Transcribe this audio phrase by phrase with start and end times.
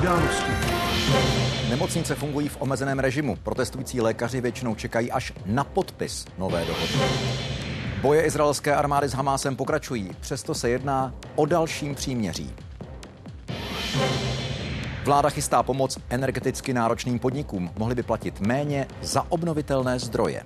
[0.00, 0.52] Události.
[1.70, 3.36] Nemocnice fungují v omezeném režimu.
[3.36, 6.92] Protestující lékaři většinou čekají až na podpis nové dohody.
[8.02, 12.54] Boje izraelské armády s Hamásem pokračují, přesto se jedná o dalším příměří.
[15.04, 17.70] Vláda chystá pomoc energeticky náročným podnikům.
[17.78, 20.42] Mohli by platit méně za obnovitelné zdroje.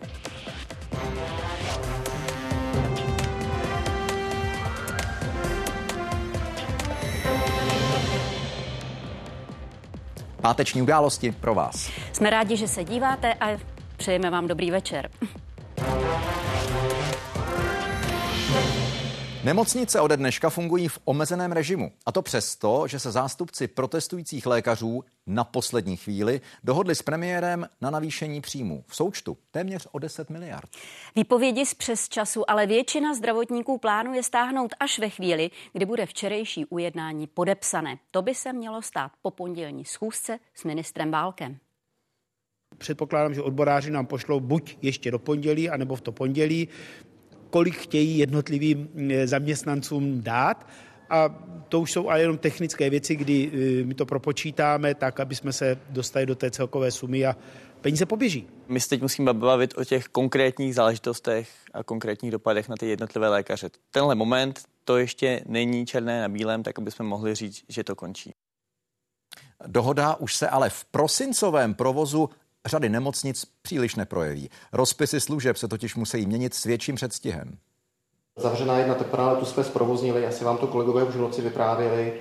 [10.45, 11.91] Páteční události pro vás.
[12.13, 13.59] Jsme rádi, že se díváte a
[13.97, 15.11] přejeme vám dobrý večer.
[19.45, 21.93] Nemocnice ode dneška fungují v omezeném režimu.
[22.07, 27.91] A to přesto, že se zástupci protestujících lékařů na poslední chvíli dohodli s premiérem na
[27.91, 28.85] navýšení příjmů.
[28.87, 30.71] V součtu téměř o 10 miliard.
[31.17, 36.67] Výpovědi z přes času, ale většina zdravotníků plánuje stáhnout až ve chvíli, kdy bude včerejší
[36.67, 37.99] ujednání podepsané.
[38.11, 41.59] To by se mělo stát po pondělní schůzce s ministrem Válkem.
[42.79, 46.69] Předpokládám, že odboráři nám pošlou buď ještě do pondělí, anebo v to pondělí
[47.55, 50.67] kolik chtějí jednotlivým eh, zaměstnancům dát.
[51.11, 51.29] A
[51.69, 55.53] to už jsou ale jenom technické věci, kdy eh, my to propočítáme tak, aby jsme
[55.53, 57.37] se dostali do té celkové sumy a
[57.81, 58.47] peníze poběží.
[58.69, 63.29] My se teď musíme bavit o těch konkrétních záležitostech a konkrétních dopadech na ty jednotlivé
[63.29, 63.71] lékaře.
[63.91, 67.95] Tenhle moment to ještě není černé na bílém, tak aby jsme mohli říct, že to
[67.95, 68.35] končí.
[69.67, 72.31] Dohoda už se ale v prosincovém provozu
[72.67, 74.51] řady nemocnic příliš neprojeví.
[74.73, 77.59] Rozpisy služeb se totiž musí měnit s větším předstihem.
[78.39, 82.13] Zavřená jedna teplná tu jsme zprovoznili, asi vám to kolegové už v noci vyprávěli,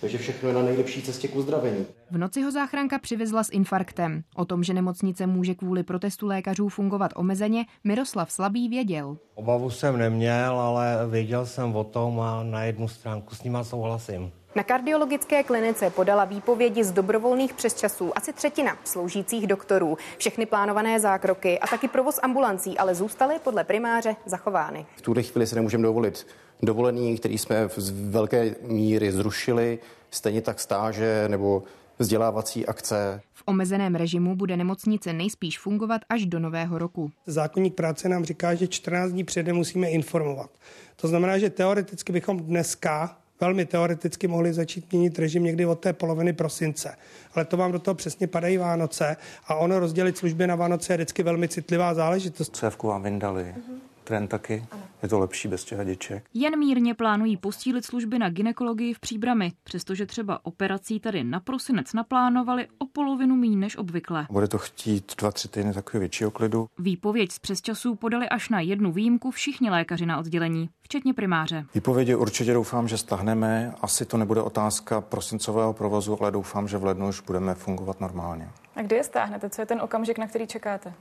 [0.00, 1.86] takže všechno je na nejlepší cestě k uzdravení.
[2.10, 4.22] V noci ho záchranka přivezla s infarktem.
[4.34, 9.16] O tom, že nemocnice může kvůli protestu lékařů fungovat omezeně, Miroslav Slabý věděl.
[9.34, 14.32] Obavu jsem neměl, ale věděl jsem o tom a na jednu stránku s nima souhlasím.
[14.56, 19.98] Na kardiologické klinice podala výpovědi z dobrovolných přesčasů asi třetina sloužících doktorů.
[20.18, 24.86] Všechny plánované zákroky a taky provoz ambulancí ale zůstaly podle primáře zachovány.
[24.96, 26.26] V tuhle chvíli se nemůžeme dovolit
[26.62, 29.78] dovolený, který jsme z velké míry zrušili,
[30.10, 31.62] stejně tak stáže nebo
[31.98, 33.20] vzdělávací akce.
[33.32, 37.10] V omezeném režimu bude nemocnice nejspíš fungovat až do nového roku.
[37.26, 40.50] Zákonník práce nám říká, že 14 dní předem musíme informovat.
[40.96, 45.92] To znamená, že teoreticky bychom dneska velmi teoreticky mohli začít měnit režim někdy od té
[45.92, 46.96] poloviny prosince.
[47.34, 49.16] Ale to vám do toho přesně padají Vánoce
[49.46, 52.56] a ono rozdělit služby na Vánoce je vždycky velmi citlivá záležitost.
[52.56, 53.42] Cévku vám vyndali.
[53.42, 53.85] Uh-huh.
[54.06, 54.66] Tren taky.
[54.70, 54.82] Ano.
[55.02, 56.24] Je to lepší bez těch hadiček.
[56.34, 61.92] Jen mírně plánují posílit služby na ginekologii v Příbrami, přestože třeba operací tady na prosinec
[61.92, 64.26] naplánovali o polovinu méně než obvykle.
[64.30, 66.68] Bude to chtít dva, tři týdny takového většího klidu.
[66.78, 71.64] Výpověď z přesčasů podali až na jednu výjimku všichni lékaři na oddělení, včetně primáře.
[71.74, 73.74] Výpovědi určitě doufám, že stahneme.
[73.82, 78.48] Asi to nebude otázka prosincového provozu, ale doufám, že v lednu už budeme fungovat normálně.
[78.76, 79.50] A kdy je stáhnete?
[79.50, 80.92] Co je ten okamžik, na který čekáte?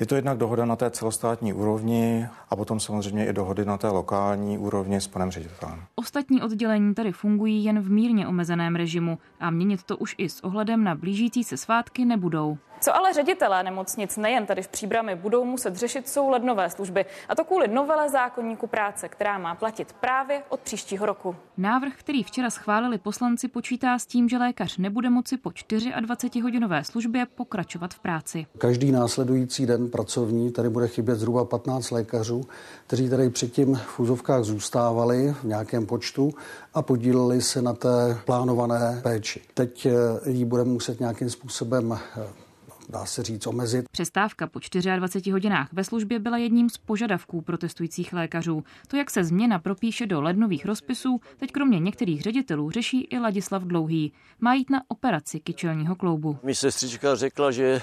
[0.00, 3.88] Je to jednak dohoda na té celostátní úrovni a potom samozřejmě i dohody na té
[3.88, 5.82] lokální úrovni s panem ředitelem.
[5.94, 10.44] Ostatní oddělení tady fungují jen v mírně omezeném režimu a měnit to už i s
[10.44, 12.58] ohledem na blížící se svátky nebudou.
[12.82, 17.04] Co ale ředitelé nemocnic nejen tady v Příbrami budou muset řešit, jsou lednové služby.
[17.28, 21.36] A to kvůli novele zákonníku práce, která má platit právě od příštího roku.
[21.56, 27.26] Návrh, který včera schválili poslanci, počítá s tím, že lékař nebude moci po 24-hodinové službě
[27.26, 28.46] pokračovat v práci.
[28.58, 32.44] Každý následující den pracovní tady bude chybět zhruba 15 lékařů,
[32.86, 36.34] kteří tady předtím v úzovkách zůstávali v nějakém počtu
[36.74, 39.40] a podíleli se na té plánované péči.
[39.54, 42.51] Teď eh, ji budeme muset nějakým způsobem eh,
[42.88, 43.84] dá se říct, omezit.
[43.92, 44.58] Přestávka po
[44.96, 48.64] 24 hodinách ve službě byla jedním z požadavků protestujících lékařů.
[48.88, 53.62] To, jak se změna propíše do lednových rozpisů, teď kromě některých ředitelů řeší i Ladislav
[53.62, 54.12] Dlouhý.
[54.40, 56.38] Má jít na operaci kyčelního kloubu.
[56.42, 57.82] Mi sestřička řekla, že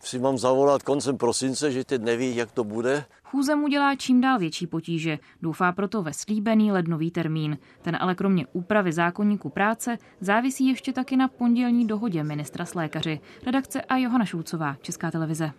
[0.00, 3.04] si mám zavolat koncem prosince, že teď neví, jak to bude.
[3.30, 5.18] Chůze mu dělá čím dál větší potíže.
[5.42, 7.58] Doufá proto ve slíbený lednový termín.
[7.82, 13.20] Ten ale kromě úpravy zákonníku práce závisí ještě taky na pondělní dohodě ministra s lékaři.
[13.46, 15.52] Redakce a Johana Šulcová, Česká televize.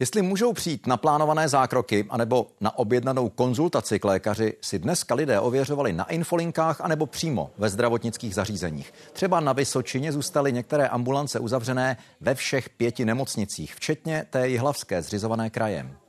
[0.00, 5.40] Jestli můžou přijít na plánované zákroky anebo na objednanou konzultaci k lékaři, si dneska lidé
[5.40, 8.92] ověřovali na infolinkách anebo přímo ve zdravotnických zařízeních.
[9.12, 15.50] Třeba na Vysočině zůstaly některé ambulance uzavřené ve všech pěti nemocnicích, včetně té jihlavské zřizované
[15.50, 16.01] krajem.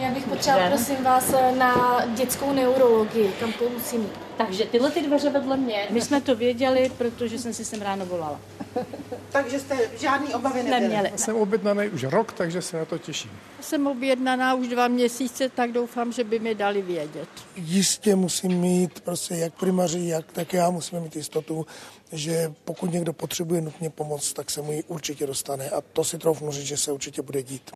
[0.00, 4.12] Já bych potřebovala, prosím vás, na dětskou neurologii, kam to musím jít.
[4.36, 5.86] Takže tyhle ty dveře vedle mě.
[5.90, 8.40] My jsme to věděli, protože jsem si sem ráno volala.
[9.32, 10.82] takže jste žádný obavy neměli?
[10.82, 11.18] Neměli.
[11.18, 13.30] Jsem objednaný už rok, takže se na to těším.
[13.60, 17.28] Jsem objednaná už dva měsíce, tak doufám, že by mi dali vědět.
[17.56, 21.66] Jistě musím mít, prostě jak primaři, jak tak já musíme mít jistotu,
[22.12, 26.18] že pokud někdo potřebuje nutně pomoc, tak se mu ji určitě dostane a to si
[26.18, 27.70] troufnu říct, že se určitě bude dít.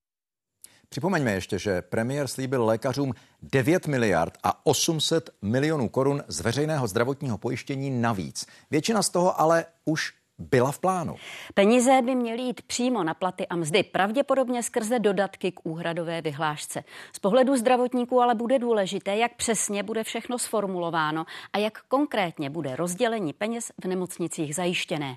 [0.91, 7.39] Připomeňme ještě, že premiér slíbil lékařům 9 miliard a 800 milionů korun z veřejného zdravotního
[7.39, 8.47] pojištění navíc.
[8.71, 11.17] Většina z toho ale už byla v plánu.
[11.55, 16.85] Peníze by měly jít přímo na platy a mzdy, pravděpodobně skrze dodatky k úhradové vyhlášce.
[17.13, 22.77] Z pohledu zdravotníků ale bude důležité, jak přesně bude všechno sformulováno a jak konkrétně bude
[22.77, 25.17] rozdělení peněz v nemocnicích zajištěné.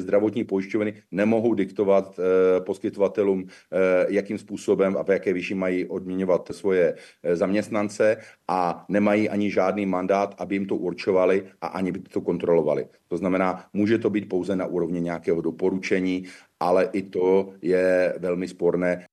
[0.00, 6.48] Zdravotní pojišťovny nemohou diktovat eh, poskytovatelům, eh, jakým způsobem a v jaké výši mají odměňovat
[6.52, 8.16] svoje eh, zaměstnance
[8.48, 12.86] a nemají ani žádný mandát, aby jim to určovali a ani by to kontrolovali.
[13.08, 16.24] To znamená, může to být pouze na úrovni nějakého doporučení,
[16.60, 19.06] ale i to je velmi sporné.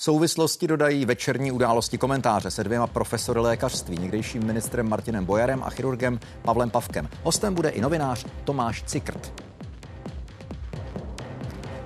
[0.00, 6.20] Souvislosti dodají večerní události komentáře se dvěma profesory lékařství, někdejším ministrem Martinem Bojarem a chirurgem
[6.42, 7.08] Pavlem Pavkem.
[7.22, 9.47] Hostem bude i novinář Tomáš Cikrt.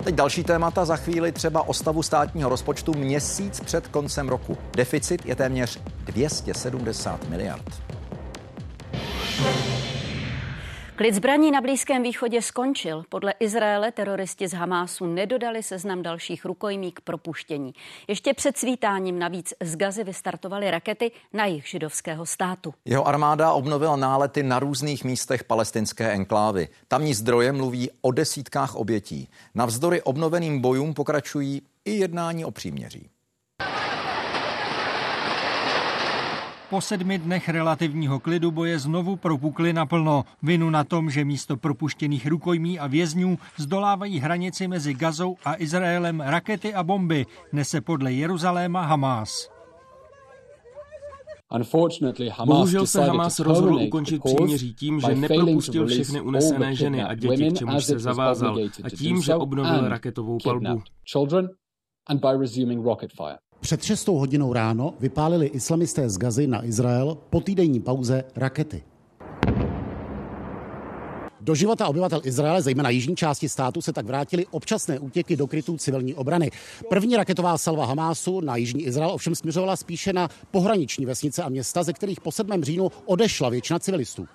[0.04, 4.58] Teď další témata za chvíli třeba o stavu státního rozpočtu měsíc před koncem roku.
[4.76, 7.82] Deficit je téměř 270 miliard.
[10.96, 13.04] Klid zbraní na Blízkém východě skončil.
[13.08, 17.74] Podle Izraele teroristi z Hamásu nedodali seznam dalších rukojmí k propuštění.
[18.08, 22.74] Ještě před svítáním navíc z Gazy vystartovaly rakety na jich židovského státu.
[22.84, 26.68] Jeho armáda obnovila nálety na různých místech palestinské enklávy.
[26.88, 29.28] Tamní zdroje mluví o desítkách obětí.
[29.54, 33.10] Navzdory obnoveným bojům pokračují i jednání o příměří.
[36.72, 40.24] Po sedmi dnech relativního klidu boje znovu propukly naplno.
[40.42, 46.20] Vinu na tom, že místo propuštěných rukojmí a vězňů zdolávají hranici mezi Gazou a Izraelem
[46.20, 49.50] rakety a bomby, nese podle Jeruzaléma Hamás.
[52.44, 57.58] Bohužel se Hamas rozhodl ukončit příměří tím, že nepropustil všechny unesené ženy a děti, k
[57.58, 60.82] čemuž se zavázal, a tím, že obnovil raketovou palbu.
[63.62, 68.82] Před 6 hodinou ráno vypálili islamisté z Gazy na Izrael po týdenní pauze rakety.
[71.40, 75.76] Do života obyvatel Izraele, zejména jižní části státu, se tak vrátily občasné útěky do krytů
[75.76, 76.50] civilní obrany.
[76.88, 81.82] První raketová salva Hamásu na jižní Izrael ovšem směřovala spíše na pohraniční vesnice a města,
[81.82, 82.64] ze kterých po 7.
[82.64, 84.26] říjnu odešla většina civilistů.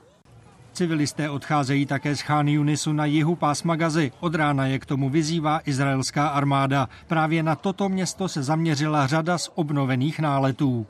[0.78, 4.12] Civilisté odcházejí také z Chán Yunisu na jihu pásma Gazy.
[4.20, 6.90] Od rána je k tomu vyzývá izraelská armáda.
[7.08, 10.86] Právě na toto město se zaměřila řada z obnovených náletů.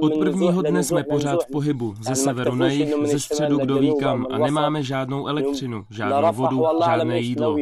[0.00, 3.94] Od prvního dne jsme pořád v pohybu, ze severu na jih, ze středu kdo ví
[4.00, 7.56] kam a nemáme žádnou elektřinu, žádnou vodu, žádné jídlo.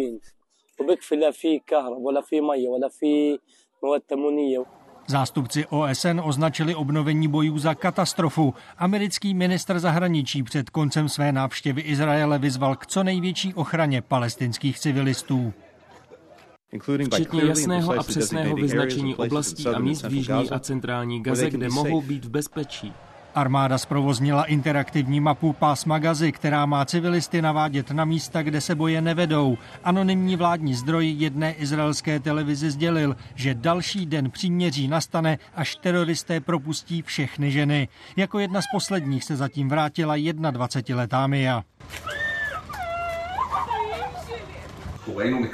[5.09, 8.55] Zástupci OSN označili obnovení bojů za katastrofu.
[8.79, 15.53] Americký ministr zahraničí před koncem své návštěvy Izraele vyzval k co největší ochraně palestinských civilistů.
[17.13, 22.03] Včetně jasného a přesného vyznačení oblastí a míst v jižní a centrální Gaze, kde mohou
[22.03, 22.93] být v bezpečí.
[23.37, 29.01] Armáda zprovoznila interaktivní mapu pásma Gazy, která má civilisty navádět na místa, kde se boje
[29.01, 29.59] nevedou.
[29.85, 37.03] Anonymní vládní zdroj jedné izraelské televizi sdělil, že další den příměří nastane, až teroristé propustí
[37.03, 37.89] všechny ženy.
[38.17, 41.63] Jako jedna z posledních se zatím vrátila 21-letá Mia.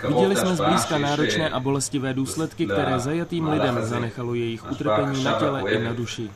[0.08, 5.72] Viděli jsme zblízka náročné a bolestivé důsledky, které zajatým lidem zanechalo jejich utrpení na těle
[5.72, 6.30] i na duši.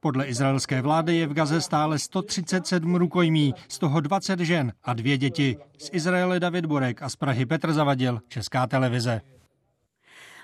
[0.00, 5.18] Podle izraelské vlády je v Gaze stále 137 rukojmí, z toho 20 žen a dvě
[5.18, 5.56] děti.
[5.78, 9.20] Z Izraele David Borek a z Prahy Petr Zavadil, Česká televize.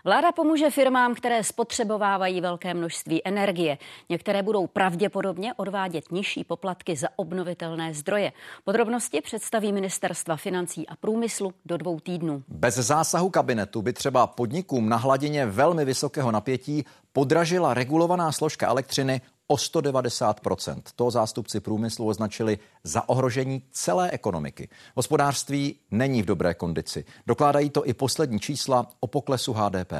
[0.05, 3.79] Vláda pomůže firmám, které spotřebovávají velké množství energie.
[4.09, 8.33] Některé budou pravděpodobně odvádět nižší poplatky za obnovitelné zdroje.
[8.65, 12.43] Podrobnosti představí ministerstva financí a průmyslu do dvou týdnů.
[12.49, 19.21] Bez zásahu kabinetu by třeba podnikům na hladině velmi vysokého napětí podražila regulovaná složka elektřiny
[19.51, 24.69] o 190% To zástupci průmyslu označili za ohrožení celé ekonomiky.
[24.97, 27.05] Hospodářství není v dobré kondici.
[27.27, 29.93] Dokládají to i poslední čísla o poklesu HDP.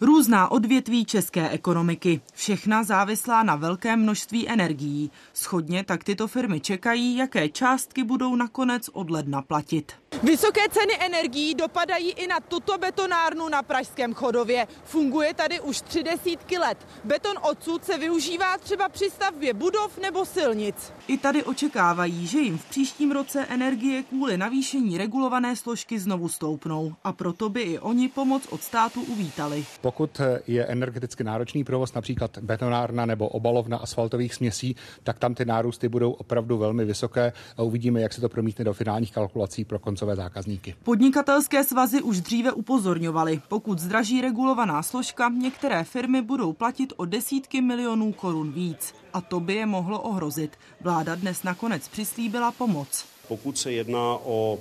[0.00, 5.10] Různá odvětví české ekonomiky, všechna závislá na velkém množství energií.
[5.32, 9.92] Schodně tak tyto firmy čekají, jaké částky budou nakonec od ledna platit.
[10.22, 14.66] Vysoké ceny energií dopadají i na tuto betonárnu na Pražském chodově.
[14.84, 16.78] Funguje tady už tři desítky let.
[17.04, 20.92] Beton odsud se využívá třeba při stavbě budov nebo silnic.
[21.08, 26.94] I tady očekávají, že jim v příštím roce energie kvůli navýšení regulované složky znovu stoupnou.
[27.04, 29.64] A proto by i oni pomoc od státu uvítali.
[29.80, 35.88] Pokud je energeticky náročný provoz, například betonárna nebo obalovna asfaltových směsí, tak tam ty nárůsty
[35.88, 40.16] budou opravdu velmi vysoké a uvidíme, jak se to promítne do finálních kalkulací pro koncové
[40.16, 40.74] zákazníky.
[40.82, 47.60] Podnikatelské svazy už dříve upozorňovaly, pokud zdraží regulovaná složka, některé firmy budou platit o desítky
[47.60, 48.94] milionů korun víc.
[49.12, 50.56] A to by je mohlo ohrozit.
[50.80, 53.04] Vláda dnes nakonec přislíbila pomoc.
[53.28, 54.58] Pokud se jedná o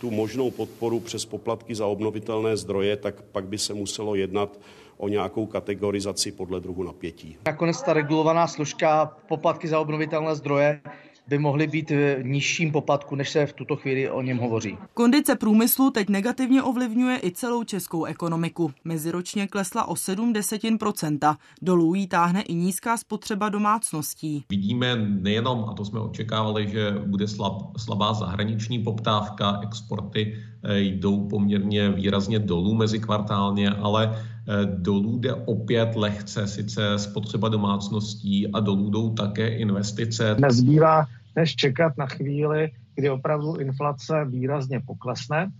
[0.00, 4.58] tu možnou podporu přes poplatky za obnovitelné zdroje, tak pak by se muselo jednat
[4.96, 7.36] o nějakou kategorizaci podle druhu napětí.
[7.46, 10.80] Nakonec ta regulovaná složka poplatky za obnovitelné zdroje
[11.30, 14.78] by mohly být v nižším poplatku, než se v tuto chvíli o něm hovoří.
[14.94, 18.72] Kondice průmyslu teď negativně ovlivňuje i celou českou ekonomiku.
[18.84, 21.36] Meziročně klesla o 7 desetin procenta.
[21.62, 24.44] Dolů jí táhne i nízká spotřeba domácností.
[24.50, 31.28] Vidíme nejenom, a to jsme očekávali, že bude slab, slabá zahraniční poptávka, exporty eh, jdou
[31.28, 38.90] poměrně výrazně dolů mezikvartálně, ale eh, dolů jde opět lehce sice spotřeba domácností a dolů
[38.90, 40.36] jdou také investice.
[40.38, 41.06] Nezbývá
[41.36, 45.50] než čekat na chvíli, kdy opravdu inflace výrazně poklesne.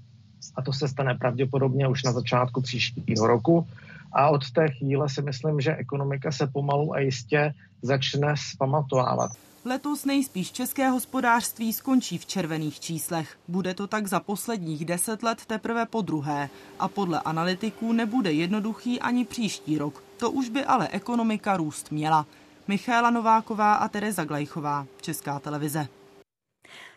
[0.56, 3.66] A to se stane pravděpodobně už na začátku příštího roku.
[4.12, 9.30] A od té chvíle si myslím, že ekonomika se pomalu a jistě začne zpamatovávat.
[9.64, 13.36] Letos nejspíš české hospodářství skončí v červených číslech.
[13.48, 16.48] Bude to tak za posledních deset let teprve po druhé.
[16.78, 20.02] A podle analytiků nebude jednoduchý ani příští rok.
[20.16, 22.26] To už by ale ekonomika růst měla.
[22.70, 25.88] Michála Nováková a Tereza Glejchová, Česká televize.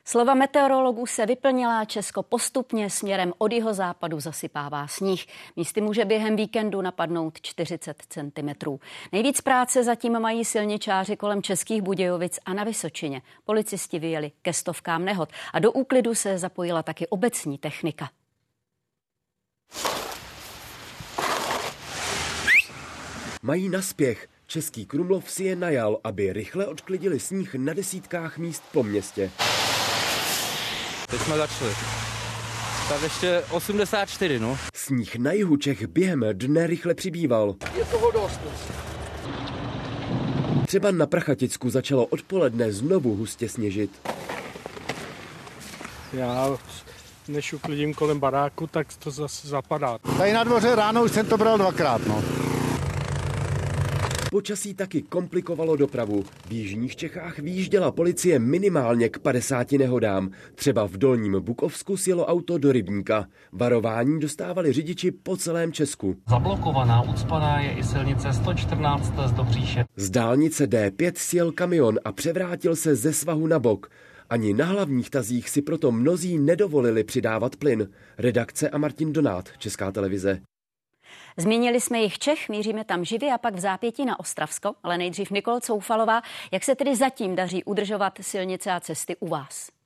[0.05, 5.25] Slova meteorologů se vyplnila, Česko postupně směrem od jeho západu zasypává sníh.
[5.55, 8.77] Místy může během víkendu napadnout 40 cm.
[9.11, 13.21] Nejvíc práce zatím mají silničáři kolem Českých Budějovic a na Vysočině.
[13.45, 18.09] Policisti vyjeli ke stovkám nehod a do úklidu se zapojila taky obecní technika.
[23.41, 24.32] Mají naspěch.
[24.53, 29.31] Český Krumlov si je najal, aby rychle odklidili sníh na desítkách míst po městě.
[31.09, 31.71] Teď jsme začali.
[32.89, 34.57] Tak ještě 84, no.
[34.75, 37.55] Sníh na jihu Čech během dne rychle přibýval.
[37.77, 38.39] Je toho dost.
[40.67, 43.91] Třeba na Prachaticku začalo odpoledne znovu hustě sněžit.
[46.13, 46.57] Já
[47.27, 49.97] než uklidím kolem baráku, tak to zase zapadá.
[50.17, 52.42] Tady na dvoře ráno už jsem to bral dvakrát, no.
[54.33, 56.23] Počasí taky komplikovalo dopravu.
[56.47, 60.31] V jižních Čechách výjížděla policie minimálně k 50 nehodám.
[60.55, 63.27] Třeba v Dolním Bukovsku sjelo auto do Rybníka.
[63.51, 66.15] Varování dostávali řidiči po celém Česku.
[66.29, 69.85] Zablokovaná ucpaná je i silnice 114 z Dobříše.
[69.95, 73.89] Z dálnice D5 sjel kamion a převrátil se ze svahu na bok.
[74.29, 77.89] Ani na hlavních tazích si proto mnozí nedovolili přidávat plyn.
[78.17, 80.41] Redakce a Martin Donát, Česká televize.
[81.37, 85.31] Zmínili jsme jich Čech, míříme tam živě a pak v zápětí na Ostravsko, ale nejdřív
[85.31, 86.21] Nikol Coufalová.
[86.51, 89.82] Jak se tedy zatím daří udržovat silnice a cesty u vás?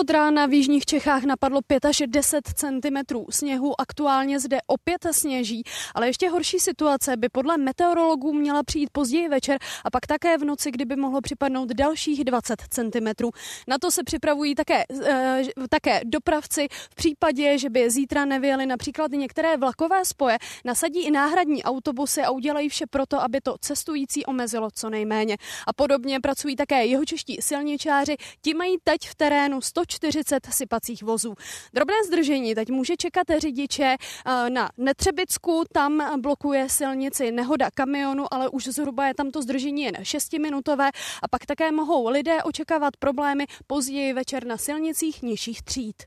[0.00, 2.96] Od rána v jižních Čechách napadlo 5 až 10 cm
[3.30, 3.80] sněhu.
[3.80, 5.62] Aktuálně zde opět sněží,
[5.94, 10.44] ale ještě horší situace by podle meteorologů měla přijít později večer a pak také v
[10.44, 13.30] noci, kdyby mohlo připadnout dalších 20 cm.
[13.68, 16.68] Na to se připravují také, e, také dopravci.
[16.90, 22.30] V případě, že by zítra nevyjeli například některé vlakové spoje, nasadí i náhradní autobusy a
[22.30, 25.36] udělají vše proto, aby to cestující omezilo co nejméně.
[25.66, 28.16] A podobně pracují také jeho čeští silničáři.
[28.42, 31.34] Ti mají teď v terénu 100 140 sypacích vozů.
[31.72, 38.48] Drobné zdržení teď může čekat řidiče eh, na Netřebicku, tam blokuje silnici nehoda kamionu, ale
[38.48, 40.90] už zhruba je tam to zdržení jen 6-minutové
[41.22, 46.02] a pak také mohou lidé očekávat problémy později večer na silnicích nižších tříd.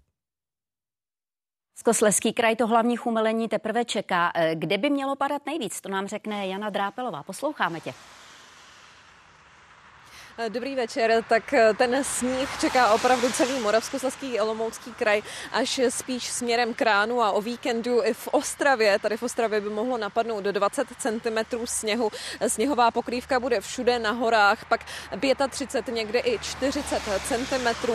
[1.76, 4.32] Skosleský kraj to hlavní chumelení teprve čeká.
[4.36, 7.24] Eh, kde by mělo padat nejvíc, to nám řekne Jana Drápelová.
[7.24, 7.94] Posloucháme tě.
[10.50, 15.22] Dobrý večer, tak eh, ten sníh čeká opravdu celý Moravskoslezský a Olomoucký kraj
[15.52, 19.00] až spíš směrem k ránu a o víkendu i v Ostravě.
[19.00, 22.12] Tady v Ostravě by mohlo napadnout do 20 cm sněhu.
[22.48, 24.82] Sněhová pokrývka bude všude na horách, pak
[25.50, 27.92] 35, někde i 40 cm.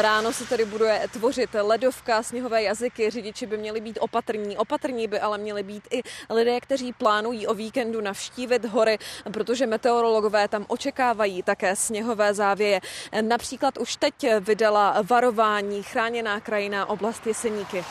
[0.00, 3.10] Ráno se tady bude tvořit ledovka, sněhové jazyky.
[3.10, 4.56] Řidiči by měli být opatrní.
[4.56, 8.98] Opatrní by ale měli být i lidé, kteří plánují o víkendu navštívit hory,
[9.32, 12.80] protože meteorologové tam očekávají také sněhové závěje.
[13.20, 17.84] Například už teď vydala varování chráněná krajina oblast Jeseníky.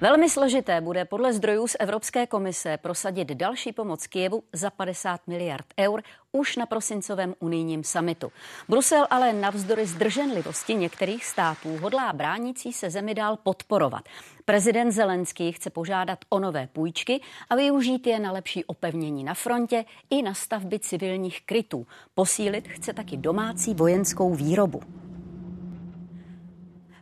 [0.00, 5.66] Velmi složité bude podle zdrojů z Evropské komise prosadit další pomoc Kijevu za 50 miliard
[5.80, 6.02] eur
[6.32, 8.32] už na prosincovém unijním samitu.
[8.68, 14.04] Brusel ale navzdory zdrženlivosti některých států hodlá bránící se zemi dál podporovat.
[14.44, 19.84] Prezident Zelenský chce požádat o nové půjčky a využít je na lepší opevnění na frontě
[20.10, 21.86] i na stavby civilních krytů.
[22.14, 24.80] Posílit chce taky domácí vojenskou výrobu.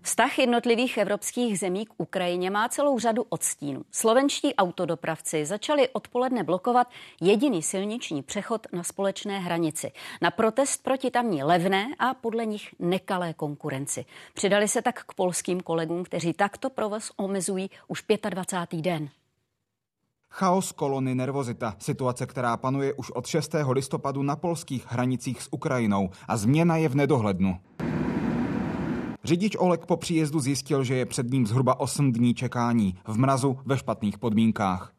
[0.09, 3.83] Vztah jednotlivých evropských zemí k Ukrajině má celou řadu odstínů.
[3.91, 6.87] Slovenští autodopravci začali odpoledne blokovat
[7.21, 9.93] jediný silniční přechod na společné hranici.
[10.23, 14.05] Na protest proti tamní levné a podle nich nekalé konkurenci.
[14.35, 18.83] Přidali se tak k polským kolegům, kteří takto provoz omezují už 25.
[18.83, 19.09] den.
[20.31, 21.77] Chaos, kolony, nervozita.
[21.79, 23.55] Situace, která panuje už od 6.
[23.71, 26.11] listopadu na polských hranicích s Ukrajinou.
[26.29, 27.61] A změna je v nedohlednu.
[29.29, 33.59] Řidič Olek po příjezdu zjistil, že je před ním zhruba 8 dní čekání v mrazu
[33.67, 34.93] ve špatných podmínkách.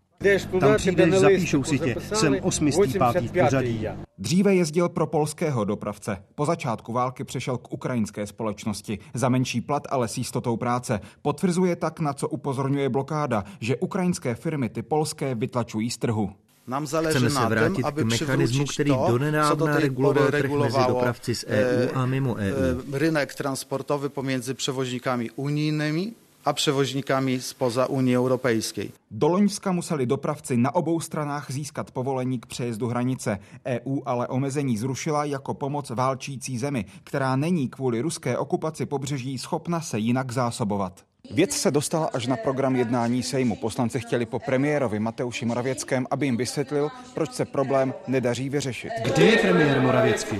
[0.59, 1.95] Tam přijdeš, zapíšou si tě.
[2.13, 3.29] Jsem 85.
[3.29, 3.87] v pořadí.
[4.17, 6.23] Dříve jezdil pro polského dopravce.
[6.35, 8.99] Po začátku války přešel k ukrajinské společnosti.
[9.13, 10.99] Za menší plat, ale s jistotou práce.
[11.21, 16.31] Potvrzuje tak, na co upozorňuje blokáda, že ukrajinské firmy ty polské vytlačují z trhu.
[16.69, 22.05] Nám Chceme se vrátit k mechanismu, který donedávna reguloval trh mezi dopravci z EU a
[22.05, 22.81] mimo EU.
[22.93, 26.13] Rynek transportowy pomiędzy przewoźnikami unijnymi
[26.45, 28.91] a převožníkami spoza Unie Europejskiej.
[29.11, 33.39] Do Loňska museli dopravci na obou stranách získat povolení k přejezdu hranice.
[33.65, 39.81] EU ale omezení zrušila jako pomoc válčící zemi, která není kvůli ruské okupaci pobřeží schopna
[39.81, 41.08] se jinak zásobovat.
[41.31, 43.55] Věc se dostala až na program jednání Sejmu.
[43.55, 48.89] Poslanci chtěli po premiérovi Mateuši Moravěckém, aby jim vysvětlil, proč se problém nedaří vyřešit.
[49.03, 50.37] Kde je premiér Moravěcký?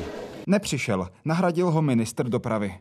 [0.48, 2.74] Nepřišel, nahradil ho ministr dopravy.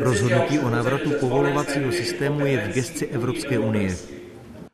[0.00, 3.96] Rozhodnutí o návratu povolovacího systému je v gesci Evropské unie.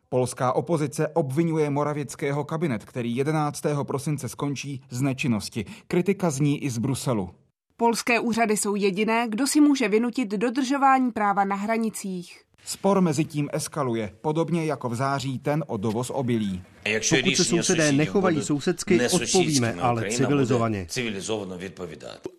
[0.08, 3.62] Polská opozice obvinuje Moravěckého kabinet, který 11.
[3.82, 5.64] prosince skončí z nečinnosti.
[5.88, 7.30] Kritika zní i z Bruselu.
[7.76, 12.45] Polské úřady jsou jediné, kdo si může vynutit dodržování práva na hranicích.
[12.66, 16.62] Spor mezi tím eskaluje, podobně jako v září ten o dovoz obilí.
[17.10, 20.86] Pokud se sousedé nechovají sousedsky, odpovíme, ale civilizovaně.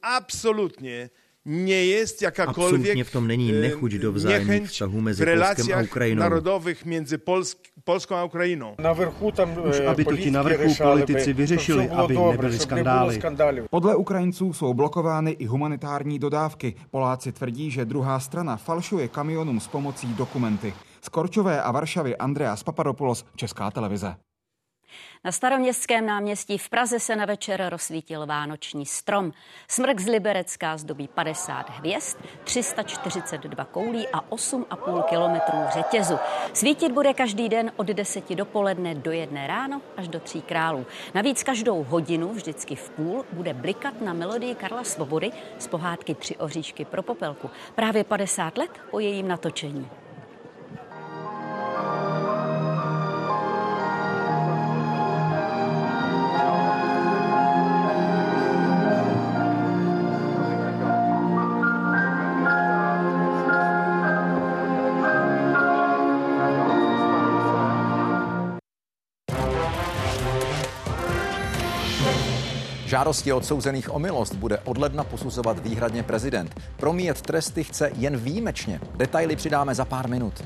[0.01, 1.09] Absolutně
[1.47, 6.19] jest jakakolwiek Absolutnie w tom není nechuť do vzájemných vztahů mezi Polskem a Ukrajinou.
[6.19, 8.75] narodowych między Polsk, Polską a Ukrajinou.
[8.79, 13.19] Na vrchu tam Už aby to ti na vrchu politici vyřešili, aby nebyly skandály.
[13.69, 16.75] Podle Ukrajinců jsou blokovány i humanitární dodávky.
[16.91, 20.73] Poláci tvrdí, že druhá strana falšuje kamionům s pomocí dokumenty.
[21.01, 24.15] Z Korčové a Varšavy Andreas Papadopoulos, Česká televize.
[25.23, 29.31] Na staroměstském náměstí v Praze se na večer rozsvítil vánoční strom.
[29.67, 36.19] Smrk z Liberecká zdobí 50 hvězd, 342 koulí a 8,5 kilometrů řetězu.
[36.53, 40.85] Svítit bude každý den od 10 dopoledne do jedné ráno až do tří králů.
[41.13, 46.35] Navíc každou hodinu, vždycky v půl, bude blikat na melodii Karla Svobody z pohádky Tři
[46.35, 47.49] oříšky pro popelku.
[47.75, 49.89] Právě 50 let po jejím natočení.
[73.07, 76.61] Žádosti odsouzených o milost bude od ledna posuzovat výhradně prezident.
[76.77, 78.79] Promíjet tresty chce jen výjimečně.
[78.95, 80.43] Detaily přidáme za pár minut.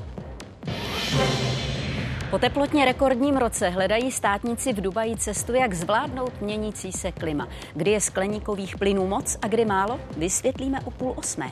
[2.30, 7.48] Po teplotně rekordním roce hledají státníci v Dubaji cestu, jak zvládnout měnící se klima.
[7.74, 11.50] Kdy je skleníkových plynů moc a kdy málo, vysvětlíme o půl osmé.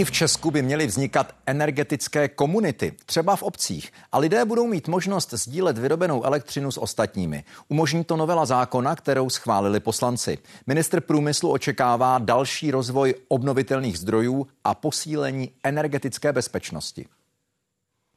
[0.00, 4.88] I v Česku by měly vznikat energetické komunity, třeba v obcích, a lidé budou mít
[4.88, 7.44] možnost sdílet vyrobenou elektřinu s ostatními.
[7.68, 10.38] Umožní to novela zákona, kterou schválili poslanci.
[10.66, 17.06] Ministr průmyslu očekává další rozvoj obnovitelných zdrojů a posílení energetické bezpečnosti.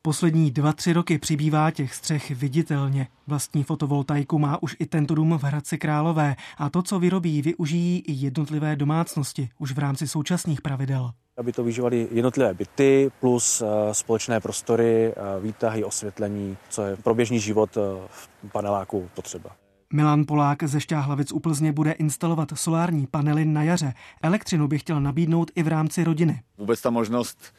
[0.05, 3.07] Poslední dva, tři roky přibývá těch střech viditelně.
[3.27, 7.99] Vlastní fotovoltaiku má už i tento dům v Hradci Králové a to, co vyrobí, využijí
[7.99, 13.93] i jednotlivé domácnosti už v rámci současných pravidel aby to využívaly jednotlivé byty plus eh,
[13.93, 19.49] společné prostory, eh, výtahy, osvětlení, co je pro běžný život eh, v paneláku potřeba.
[19.93, 23.93] Milan Polák ze Šťáhlavic u Plzně bude instalovat solární panely na jaře.
[24.21, 26.41] Elektřinu by chtěl nabídnout i v rámci rodiny.
[26.57, 27.53] Vůbec ta možnost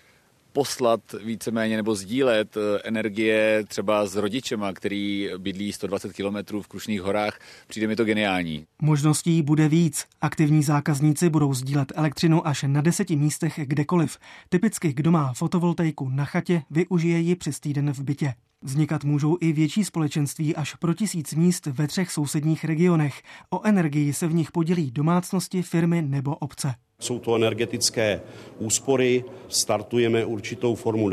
[0.54, 7.02] poslat víceméně nebo sdílet eh, energie třeba s rodičema, který bydlí 120 km v Krušných
[7.02, 7.38] horách.
[7.66, 8.66] Přijde mi to geniální.
[8.82, 10.06] Možností bude víc.
[10.20, 14.18] Aktivní zákazníci budou sdílet elektřinu až na deseti místech kdekoliv.
[14.48, 18.34] Typicky, kdo má fotovoltaiku na chatě, využije ji přes týden v bytě.
[18.62, 23.22] Vznikat můžou i větší společenství až pro tisíc míst ve třech sousedních regionech.
[23.50, 26.74] O energii se v nich podělí domácnosti, firmy nebo obce.
[26.98, 28.20] Jsou to energetické
[28.58, 31.10] úspory, startujeme určitou formu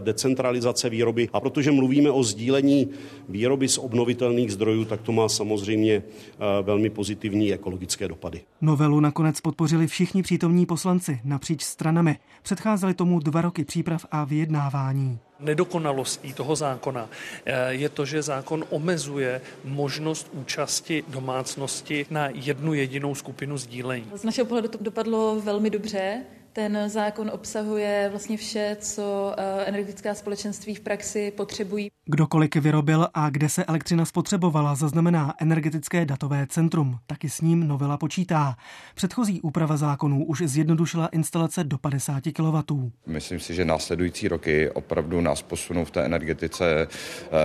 [0.00, 2.88] decentralizace výroby a protože mluvíme o sdílení
[3.28, 8.40] výroby z obnovitelných zdrojů, tak to má samozřejmě eh, velmi pozitivní ekologické dopady.
[8.60, 12.16] Novelu nakonec podpořili všichni přítomní poslanci napříč stranami.
[12.42, 17.08] Předcházely tomu dva roky příprav a vyjednávání nedokonalostí toho zákona
[17.44, 24.06] eh, je to, že zákon omezuje možnost účasti domácnosti na jednu jedinou skupinu sdílení.
[24.14, 26.22] Z našeho pohledu to dopadlo velmi dobře.
[26.54, 31.90] Ten zákon obsahuje vlastně vše, co eh, energetická společenství v praxi potřebují.
[32.04, 36.98] Kdo kolik vyrobil a kde se elektřina spotřebovala, zaznamená energetické datové centrum.
[37.06, 38.56] Taky s ním novela počítá.
[38.94, 42.72] Předchozí úprava zákonů už zjednodušila instalace do 50 kW.
[43.06, 46.88] Myslím si, že následující roky opravdu nás posunou v té energetice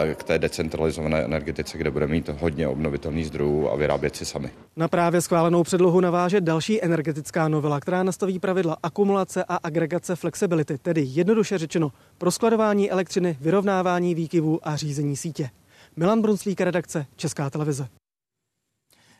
[0.02, 4.50] eh, k té decentralizované energetice, kde budeme mít hodně obnovitelných zdrojů a vyrábět si sami.
[4.76, 10.78] Na právě schválenou předlohu naváže další energetická novela, která nastaví pravidla akumulace a agregace flexibility,
[10.78, 15.50] tedy jednoduše řečeno pro skladování elektřiny, vyrovnávání výkyvů a řízení sítě.
[15.96, 17.88] Milan Brunslík, redakce Česká televize.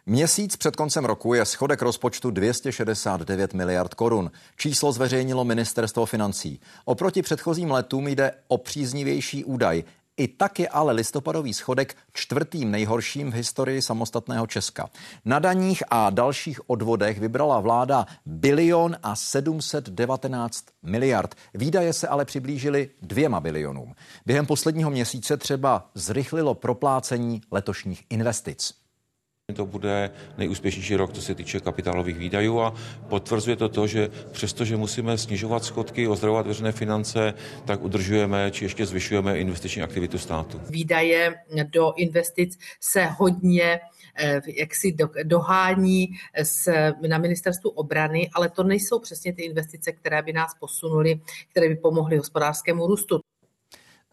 [0.06, 4.32] Měsíc před koncem roku je schodek rozpočtu 269 miliard korun.
[4.58, 6.60] Číslo zveřejnilo ministerstvo financí.
[6.86, 9.84] Oproti předchozím letům jde o příznivější údaj.
[10.18, 14.90] I tak je ale listopadový schodek čtvrtým nejhorším v historii samostatného Česka.
[15.26, 21.36] Na daních a dalších odvodech vybrala vláda bilion a 719 miliard.
[21.54, 23.96] Výdaje se ale přiblížily dvěma bilionům.
[24.26, 28.87] Během posledního měsíce třeba zrychlilo proplácení letošních investic.
[29.56, 32.76] To bude nejúspěšnější rok, co se týče kapitálových výdajů a
[33.10, 37.34] potvrzuje to to, že přestože musíme snižovat schodky, ozdravovat veřejné finance,
[37.66, 40.62] tak udržujeme či ještě zvyšujeme investiční aktivitu státu.
[40.70, 43.80] Výdaje do investic se hodně
[44.16, 46.72] eh, jak si dohání s,
[47.08, 51.76] na ministerstvu obrany, ale to nejsou přesně ty investice, které by nás posunuly, které by
[51.76, 53.20] pomohly hospodářskému růstu.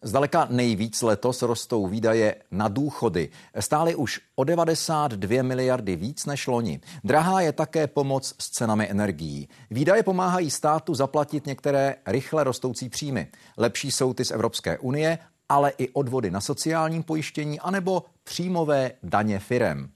[0.01, 3.29] Zdaleka nejvíc letos rostou výdaje na důchody.
[3.59, 6.79] Stály už o 92 miliardy víc než loni.
[7.03, 9.49] Drahá je také pomoc s cenami energií.
[9.71, 13.27] Výdaje pomáhají státu zaplatit některé rychle rostoucí příjmy.
[13.57, 15.17] Lepší jsou ty z Evropské unie,
[15.49, 19.89] ale i odvody na sociálním pojištění anebo příjmové daně firem.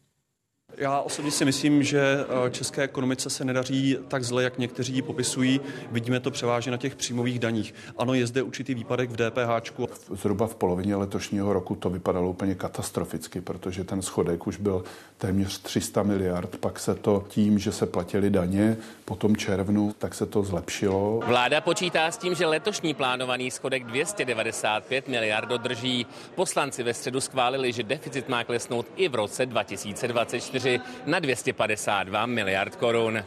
[0.77, 5.01] Já osobně si myslím, že eh, české ekonomice se nedaří tak zle, jak někteří ji
[5.01, 5.61] popisují.
[5.91, 7.73] Vidíme to převážně na těch příjmových daních.
[7.97, 9.79] Ano, je zde určitý výpadek v DPH.
[10.11, 14.83] Zhruba v polovině letošního roku to vypadalo úplně katastroficky, protože ten schodek už byl
[15.17, 16.57] téměř 300 miliard.
[16.57, 21.19] Pak se to tím, že se platili daně po tom červnu, tak se to zlepšilo.
[21.25, 26.05] Vláda počítá s tím, že letošní plánovaný schodek 295 miliard dodrží.
[26.35, 30.58] Poslanci ve středu schválili, že deficit má klesnout i v roce 2024
[31.05, 33.23] na 252 miliard korun.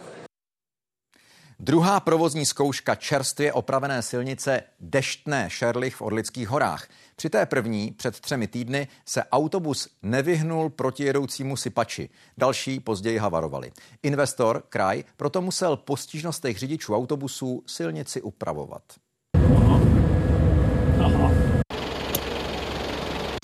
[1.65, 6.89] Druhá provozní zkouška čerstvě opravené silnice Deštné Šerlich v Orlických horách.
[7.17, 12.09] Při té první před třemi týdny se autobus nevyhnul protijedoucímu sypači.
[12.39, 13.73] Další později havarovali.
[14.03, 18.83] Investor, kraj, proto musel po stížnostech řidičů autobusů silnici upravovat.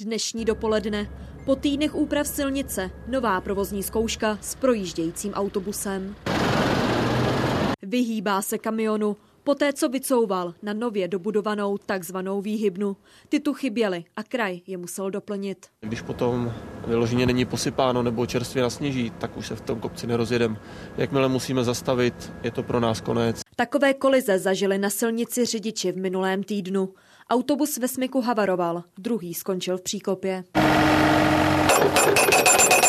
[0.01, 1.11] Dnešní dopoledne
[1.49, 6.15] po týdnech úprav silnice nová provozní zkouška s projíždějícím autobusem.
[7.83, 12.97] Vyhýbá se kamionu, poté co vycouval na nově dobudovanou takzvanou výhybnu.
[13.29, 15.67] Ty tu chyběly a kraj je musel doplnit.
[15.81, 16.53] Když potom
[16.87, 20.59] vyloženě není posypáno nebo čerstvě nasněží, tak už se v tom kopci nerozjedem.
[20.97, 23.41] Jakmile musíme zastavit, je to pro nás konec.
[23.57, 26.89] Takové kolize zažili na silnici řidiči v minulém týdnu.
[27.31, 30.45] Autobus ve smyku havaroval, druhý skončil v příkopě.
[32.17, 32.88] Thank you.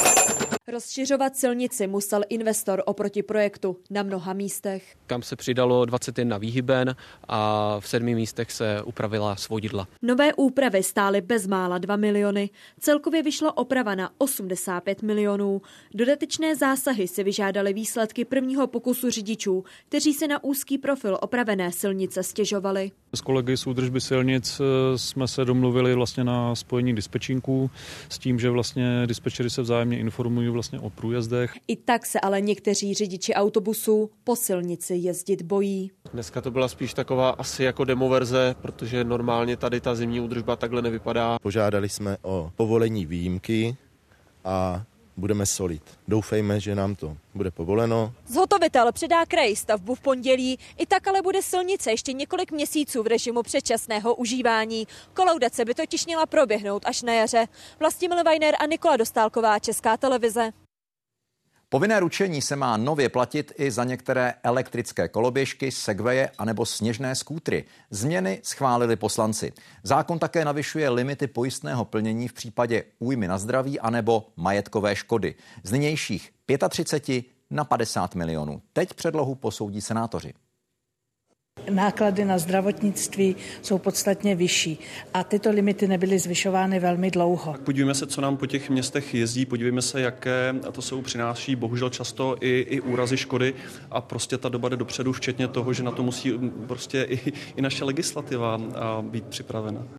[0.71, 4.95] Rozšiřovat silnici musel investor oproti projektu na mnoha místech.
[5.07, 6.95] Kam se přidalo 21 výhyben
[7.27, 9.87] a v sedmi místech se upravila svodidla.
[10.01, 12.49] Nové úpravy stály bezmála 2 miliony.
[12.79, 15.61] Celkově vyšla oprava na 85 milionů.
[15.93, 22.23] Dodatečné zásahy si vyžádaly výsledky prvního pokusu řidičů, kteří se na úzký profil opravené silnice
[22.23, 22.91] stěžovali.
[23.15, 27.69] S kolegy z údržby silnic eh, jsme se domluvili vlastně na spojení dispečínků
[28.09, 31.53] s tím, že vlastně dispečery se vzájemně informují vlastně o průjezdech.
[31.67, 35.91] I tak se ale někteří řidiči autobusů po silnici jezdit bojí.
[36.13, 40.55] Dneska to byla spíš taková asi jako demo verze, protože normálně tady ta zimní údržba
[40.55, 41.39] takhle nevypadá.
[41.41, 43.77] Požádali jsme o povolení výjimky
[44.45, 44.83] a
[45.19, 45.83] budeme solit.
[46.07, 48.13] Doufejme, že nám to bude povoleno.
[48.27, 53.07] Zhotovitel předá kraji stavbu v pondělí, i tak ale bude silnice ještě několik měsíců v
[53.07, 54.87] režimu předčasného užívání.
[55.13, 57.45] Kolaudace by totiž měla proběhnout až na jaře.
[57.79, 60.51] Vlastimil Vajner a Nikola Dostálková, Česká televize.
[61.71, 67.65] Povinné ručení se má nově platit i za některé elektrické koloběžky, segveje anebo sněžné skútry.
[67.89, 69.53] Změny schválili poslanci.
[69.83, 75.35] Zákon také navyšuje limity pojistného plnění v případě újmy na zdraví anebo majetkové škody.
[75.63, 76.31] Z nynějších
[76.69, 78.61] 35 na 50 milionů.
[78.73, 80.33] Teď předlohu posoudí senátoři
[81.69, 84.79] náklady na zdravotnictví jsou podstatně vyšší
[85.13, 87.55] a tyto limity nebyly zvyšovány velmi dlouho.
[87.63, 91.89] Podívejme se, co nám po těch městech jezdí, podívejme se, jaké to jsou přináší bohužel
[91.89, 93.53] často i, i úrazy škody
[93.91, 96.33] a prostě ta doba jde dopředu, včetně toho, že na to musí
[96.67, 98.61] prostě i, i naše legislativa
[99.01, 99.98] být připravena.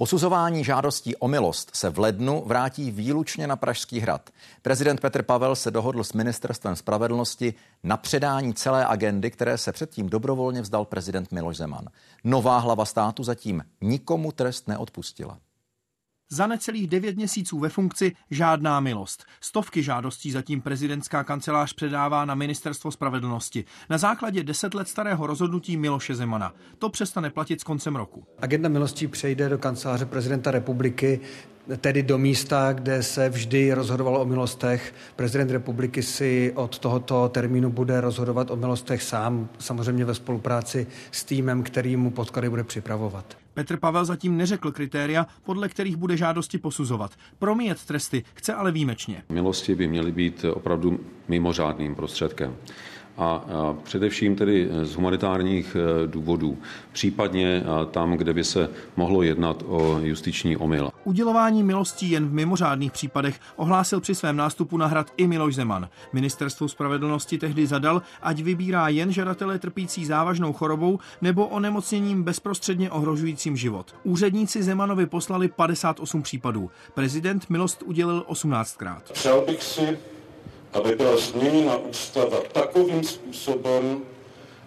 [0.00, 4.30] Posuzování žádostí o milost se v lednu vrátí výlučně na Pražský hrad.
[4.62, 10.08] Prezident Petr Pavel se dohodl s ministerstvem spravedlnosti na předání celé agendy, které se předtím
[10.08, 11.84] dobrovolně vzdal prezident Miloš Zeman.
[12.24, 15.38] Nová hlava státu zatím nikomu trest neodpustila.
[16.32, 19.24] Za necelých devět měsíců ve funkci žádná milost.
[19.40, 23.64] Stovky žádostí zatím prezidentská kancelář předává na ministerstvo spravedlnosti.
[23.90, 26.52] Na základě deset let starého rozhodnutí Miloše Zemana.
[26.78, 28.24] To přestane platit s koncem roku.
[28.38, 31.20] Agenda milostí přejde do kanceláře prezidenta republiky
[31.76, 34.94] tedy do místa, kde se vždy rozhodovalo o milostech.
[35.16, 41.24] Prezident republiky si od tohoto termínu bude rozhodovat o milostech sám, samozřejmě ve spolupráci s
[41.24, 43.36] týmem, který mu podklady bude připravovat.
[43.60, 47.12] Petr Pavel zatím neřekl kritéria, podle kterých bude žádosti posuzovat.
[47.38, 49.22] Promíjet tresty chce ale výjimečně.
[49.28, 52.56] Milosti by měly být opravdu mimořádným prostředkem
[53.20, 53.44] a
[53.82, 56.58] především tedy z humanitárních e, důvodů,
[56.92, 60.90] případně tam, kde by se mohlo jednat o justiční omyl.
[61.04, 65.88] Udělování milostí jen v mimořádných případech ohlásil při svém nástupu na hrad i Miloš Zeman.
[66.12, 73.56] Ministerstvo spravedlnosti tehdy zadal, ať vybírá jen žadatele trpící závažnou chorobou nebo onemocněním bezprostředně ohrožujícím
[73.56, 73.94] život.
[74.04, 76.70] Úředníci Zemanovi poslali 58 případů.
[76.94, 79.00] Prezident milost udělil 18krát.
[79.12, 79.98] Přál bych si,
[80.72, 84.02] aby byla změněna ústava takovým způsobem,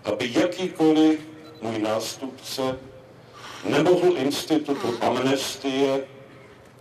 [0.04, 1.20] aby jakýkoliv
[1.62, 2.80] můj nástupce
[3.66, 6.04] nemohl institutu amnestie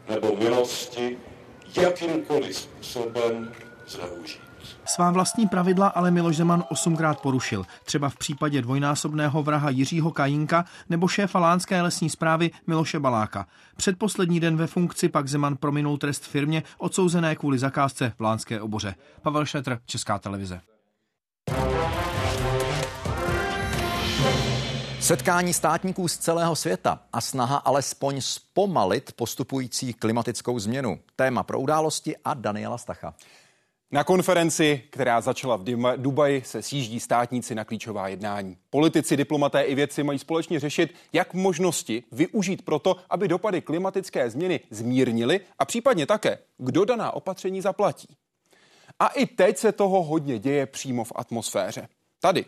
[0.08, 1.18] nebo milosti
[1.76, 3.54] jakýmkoliv způsobem
[3.86, 4.51] zneužít.
[4.94, 10.64] Svá vlastní pravidla ale Miloš Zeman osmkrát porušil, třeba v případě dvojnásobného vraha Jiřího Kajínka
[10.88, 13.46] nebo šéfa Lánské lesní zprávy Miloše Baláka.
[13.76, 18.94] Předposlední den ve funkci pak Zeman prominul trest firmě odsouzené kvůli zakázce v Lánské oboře.
[19.22, 20.60] Pavel Šetr, Česká televize.
[25.00, 30.98] Setkání státníků z celého světa a snaha alespoň zpomalit postupující klimatickou změnu.
[31.16, 33.14] Téma pro události a Daniela Stacha.
[33.94, 35.64] Na konferenci, která začala v
[35.96, 38.56] Dubaji, se sjíždí státníci na klíčová jednání.
[38.70, 44.60] Politici, diplomaté i vědci mají společně řešit, jak možnosti využít proto, aby dopady klimatické změny
[44.70, 48.16] zmírnily a případně také, kdo daná opatření zaplatí.
[48.98, 51.88] A i teď se toho hodně děje přímo v atmosféře.
[52.20, 52.44] Tady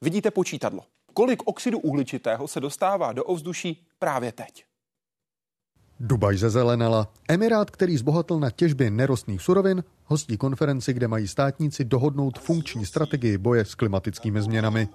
[0.00, 0.84] vidíte počítadlo.
[1.14, 4.64] Kolik oxidu uhličitého se dostává do ovzduší právě teď?
[6.04, 7.08] Dubaj zezelenala.
[7.28, 13.38] Emirát, který zbohatl na těžbě nerostných surovin, hostí konferenci, kde mají státníci dohodnout funkční strategii
[13.38, 14.88] boje s klimatickými změnami.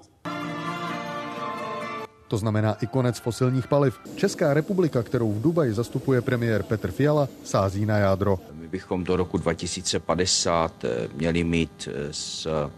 [2.28, 4.00] To znamená i konec fosilních paliv.
[4.16, 8.40] Česká republika, kterou v Dubaji zastupuje premiér Petr Fiala, sází na jádro.
[8.54, 12.70] My bychom do roku 2050 eh, měli mít eh,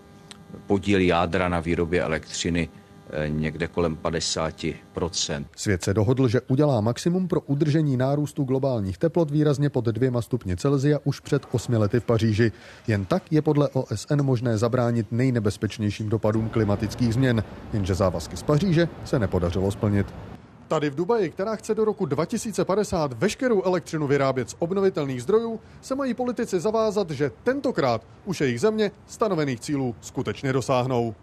[0.67, 2.69] podíl jádra na výrobě elektřiny
[3.27, 4.65] někde kolem 50
[5.55, 10.57] Svět se dohodl, že udělá maximum pro udržení nárůstu globálních teplot výrazně pod dvěma stupně
[10.57, 12.51] Celzia už před osmi lety v Paříži.
[12.87, 17.43] Jen tak je podle OSN možné zabránit nejnebezpečnějším dopadům klimatických změn,
[17.73, 20.07] jenže závazky z Paříže se nepodařilo splnit.
[20.67, 25.95] Tady v Dubaji, která chce do roku 2050 veškerou elektřinu vyrábět z obnovitelných zdrojů, se
[25.95, 31.15] mají politici zavázat, že tentokrát už jejich země stanovených cílů skutečně dosáhnou.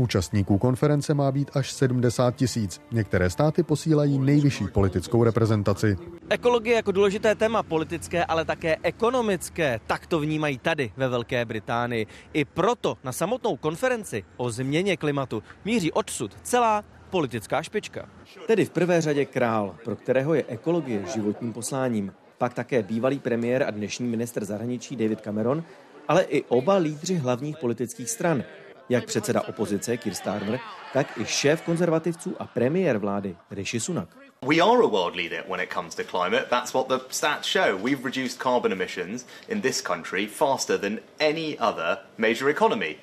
[0.00, 2.80] Účastníků konference má být až 70 tisíc.
[2.92, 5.96] Některé státy posílají nejvyšší politickou reprezentaci.
[6.28, 12.06] Ekologie jako důležité téma politické, ale také ekonomické, tak to vnímají tady ve Velké Británii.
[12.32, 18.08] I proto na samotnou konferenci o změně klimatu míří odsud celá politická špička.
[18.46, 22.12] Tedy v prvé řadě král, pro kterého je ekologie životním posláním.
[22.38, 25.64] pak také bývalý premiér a dnešní minister zahraničí David Cameron,
[26.08, 28.44] ale i oba lídři hlavních politických stran,
[28.90, 30.60] jak předseda opozice Keir Starmer,
[30.92, 34.08] tak i šéf konzervativců a premiér vlády Rishi Sunak.
[34.48, 36.46] We are a world leader when it comes to climate.
[36.50, 37.84] That's what the stats show.
[37.84, 42.96] We've reduced carbon emissions in this country faster than any other major economy.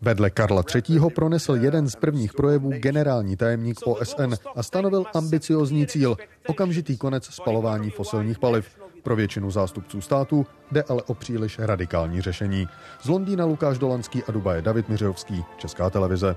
[0.00, 1.00] Vedle Karla III.
[1.14, 7.90] pronesl jeden z prvních projevů generální tajemník OSN a stanovil ambiciozní cíl– okamžitý konec spalování
[7.90, 8.83] fosilních paliv.
[9.04, 12.66] Pro většinu zástupců států jde ale o příliš radikální řešení.
[13.02, 16.36] Z Londýna Lukáš Dolanský a Dubaje David Miřovský, Česká televize.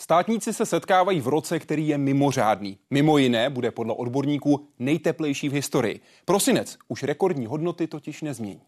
[0.00, 2.78] Státníci se setkávají v roce, který je mimořádný.
[2.90, 6.00] Mimo jiné bude podle odborníků nejteplejší v historii.
[6.24, 8.62] Prosinec už rekordní hodnoty totiž nezmění.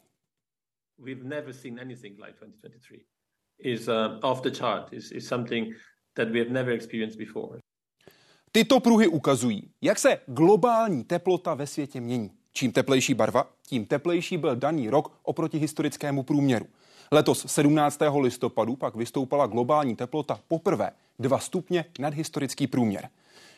[0.98, 3.04] We've never seen anything like 2023.
[3.58, 4.92] Is uh, off the chart.
[4.92, 5.74] Is, is something
[6.14, 7.58] that we have never experienced before.
[8.52, 12.37] Tyto pruhy ukazují, jak se globální teplota ve světě mění.
[12.58, 16.66] Čím teplejší barva, tím teplejší byl daný rok oproti historickému průměru.
[17.12, 18.00] Letos 17.
[18.20, 23.08] listopadu pak vystoupala globální teplota poprvé 2 stupně nad historický průměr.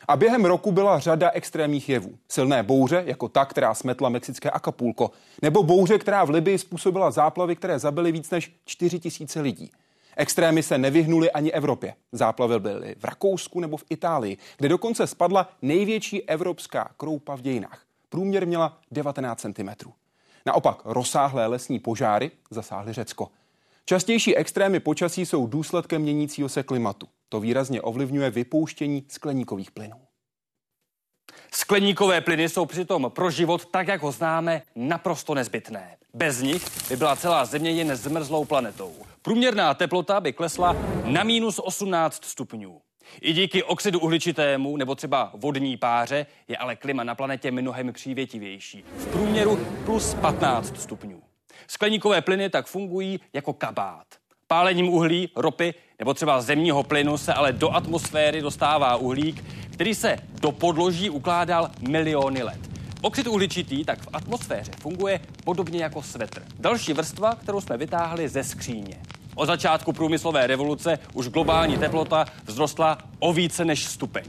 [0.07, 2.17] A během roku byla řada extrémních jevů.
[2.29, 5.11] Silné bouře, jako ta, která smetla mexické Acapulco,
[5.41, 9.71] nebo bouře, která v Libii způsobila záplavy, které zabily víc než 4 tisíce lidí.
[10.17, 11.93] Extrémy se nevyhnuly ani Evropě.
[12.11, 17.81] Záplavy byly v Rakousku nebo v Itálii, kde dokonce spadla největší evropská kroupa v dějinách.
[18.11, 19.69] Průměr měla 19 cm.
[20.45, 23.31] Naopak rozsáhlé lesní požáry zasáhly Řecko.
[23.85, 27.07] Častější extrémy počasí jsou důsledkem měnícího se klimatu.
[27.29, 29.97] To výrazně ovlivňuje vypouštění skleníkových plynů.
[31.53, 35.97] Skleníkové plyny jsou přitom pro život, tak jak ho známe, naprosto nezbytné.
[36.13, 38.93] Bez nich by byla celá Země jen zmrzlou planetou.
[39.21, 42.81] Průměrná teplota by klesla na minus 18 stupňů.
[43.21, 48.83] I díky oxidu uhličitému nebo třeba vodní páře je ale klima na planetě mnohem přívětivější.
[48.97, 51.21] V průměru plus 15 stupňů.
[51.67, 54.05] Skleníkové plyny tak fungují jako kabát.
[54.47, 59.43] Pálením uhlí, ropy nebo třeba zemního plynu se ale do atmosféry dostává uhlík,
[59.73, 62.59] který se do podloží ukládal miliony let.
[63.01, 66.43] Oxid uhličitý tak v atmosféře funguje podobně jako svetr.
[66.59, 69.01] Další vrstva, kterou jsme vytáhli ze skříně.
[69.41, 74.23] Od začátku průmyslové revoluce už globální teplota vzrostla o více než stupeň.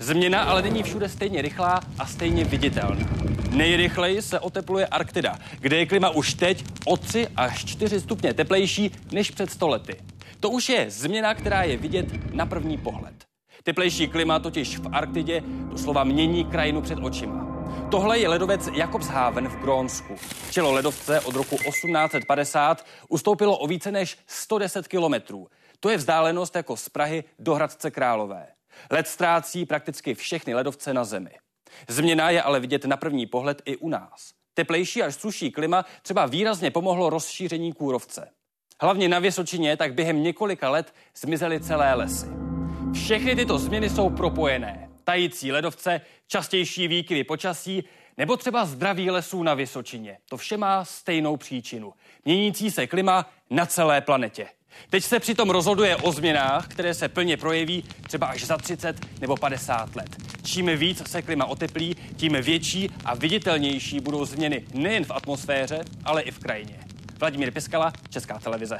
[0.00, 3.08] Změna ale není všude stejně rychlá a stejně viditelná.
[3.50, 8.90] Nejrychleji se otepluje Arktida, kde je klima už teď o 3 až 4 stupně teplejší
[9.12, 9.96] než před stolety.
[10.40, 13.14] To už je změna, která je vidět na první pohled.
[13.62, 17.47] Teplejší klima totiž v Arktidě doslova mění krajinu před očima.
[17.90, 20.16] Tohle je ledovec Jakobshaven v Grónsku.
[20.50, 25.48] Čelo ledovce od roku 1850 ustoupilo o více než 110 kilometrů.
[25.80, 28.46] To je vzdálenost jako z Prahy do Hradce Králové.
[28.90, 31.30] Led ztrácí prakticky všechny ledovce na Zemi.
[31.88, 34.30] Změna je ale vidět na první pohled i u nás.
[34.54, 38.30] Teplejší až suší klima třeba výrazně pomohlo rozšíření kůrovce.
[38.82, 42.26] Hlavně na Vysočině tak během několika let zmizely celé lesy.
[42.92, 44.87] Všechny tyto změny jsou propojené.
[45.08, 47.84] Tající ledovce, častější výkyvy počasí
[48.18, 50.18] nebo třeba zdraví lesů na Vysočině.
[50.28, 51.92] To vše má stejnou příčinu.
[52.24, 54.48] Měnící se klima na celé planetě.
[54.90, 59.36] Teď se přitom rozhoduje o změnách, které se plně projeví třeba až za 30 nebo
[59.36, 60.16] 50 let.
[60.42, 66.22] Čím víc se klima oteplí, tím větší a viditelnější budou změny nejen v atmosféře, ale
[66.22, 66.80] i v krajině.
[67.18, 68.78] Vladimír Piskala, Česká televize.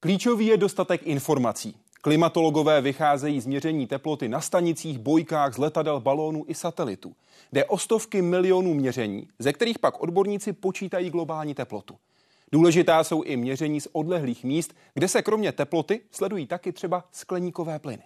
[0.00, 1.81] Klíčový je dostatek informací.
[2.04, 7.14] Klimatologové vycházejí z měření teploty na stanicích, bojkách, z letadel, balónů i satelitů.
[7.52, 11.96] Jde o stovky milionů měření, ze kterých pak odborníci počítají globální teplotu.
[12.52, 17.78] Důležitá jsou i měření z odlehlých míst, kde se kromě teploty sledují taky třeba skleníkové
[17.78, 18.02] plyny.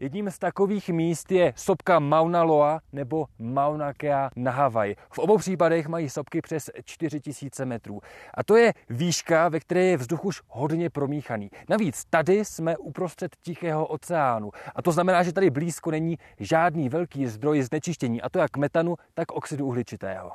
[0.00, 4.94] Jedním z takových míst je sopka Mauna Loa nebo Mauna Kea na Havaj.
[5.12, 8.00] V obou případech mají sopky přes 4000 metrů.
[8.34, 11.50] A to je výška, ve které je vzduch už hodně promíchaný.
[11.68, 14.50] Navíc tady jsme uprostřed Tichého oceánu.
[14.74, 18.96] A to znamená, že tady blízko není žádný velký zdroj znečištění, a to jak metanu,
[19.14, 20.30] tak oxidu uhličitého.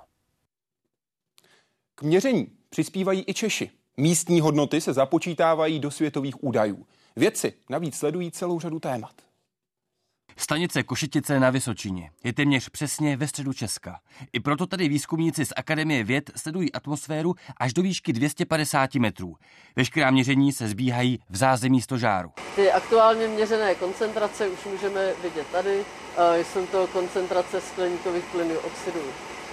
[1.96, 3.70] K měření přispívají i Češi.
[3.98, 6.86] Místní hodnoty se započítávají do světových údajů.
[7.16, 9.26] Vědci navíc sledují celou řadu témat.
[10.38, 14.00] Stanice Košitice na Vysočině je téměř přesně ve středu Česka.
[14.34, 19.36] I proto tady výzkumníci z Akademie věd sledují atmosféru až do výšky 250 metrů.
[19.76, 22.32] Veškerá měření se zbíhají v zázemí stožáru.
[22.56, 25.86] Ty aktuálně měřené koncentrace už můžeme vidět tady.
[26.44, 29.02] Jsou to koncentrace skleníkových plynů oxidu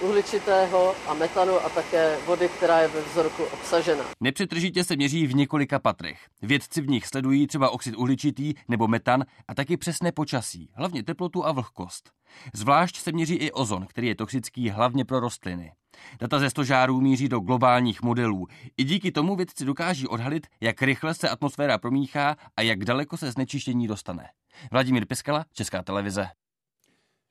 [0.03, 4.03] uhličitého a metanu a také vody, která je ve vzorku obsažena.
[4.19, 6.19] Nepřetržitě se měří v několika patrech.
[6.41, 11.45] Vědci v nich sledují třeba oxid uhličitý nebo metan a taky přesné počasí, hlavně teplotu
[11.45, 12.11] a vlhkost.
[12.53, 15.71] Zvlášť se měří i ozon, který je toxický hlavně pro rostliny.
[16.19, 18.47] Data ze stožárů míří do globálních modelů.
[18.77, 23.31] I díky tomu vědci dokáží odhalit, jak rychle se atmosféra promíchá a jak daleko se
[23.31, 24.29] znečištění dostane.
[24.71, 26.27] Vladimír Piskala, Česká televize.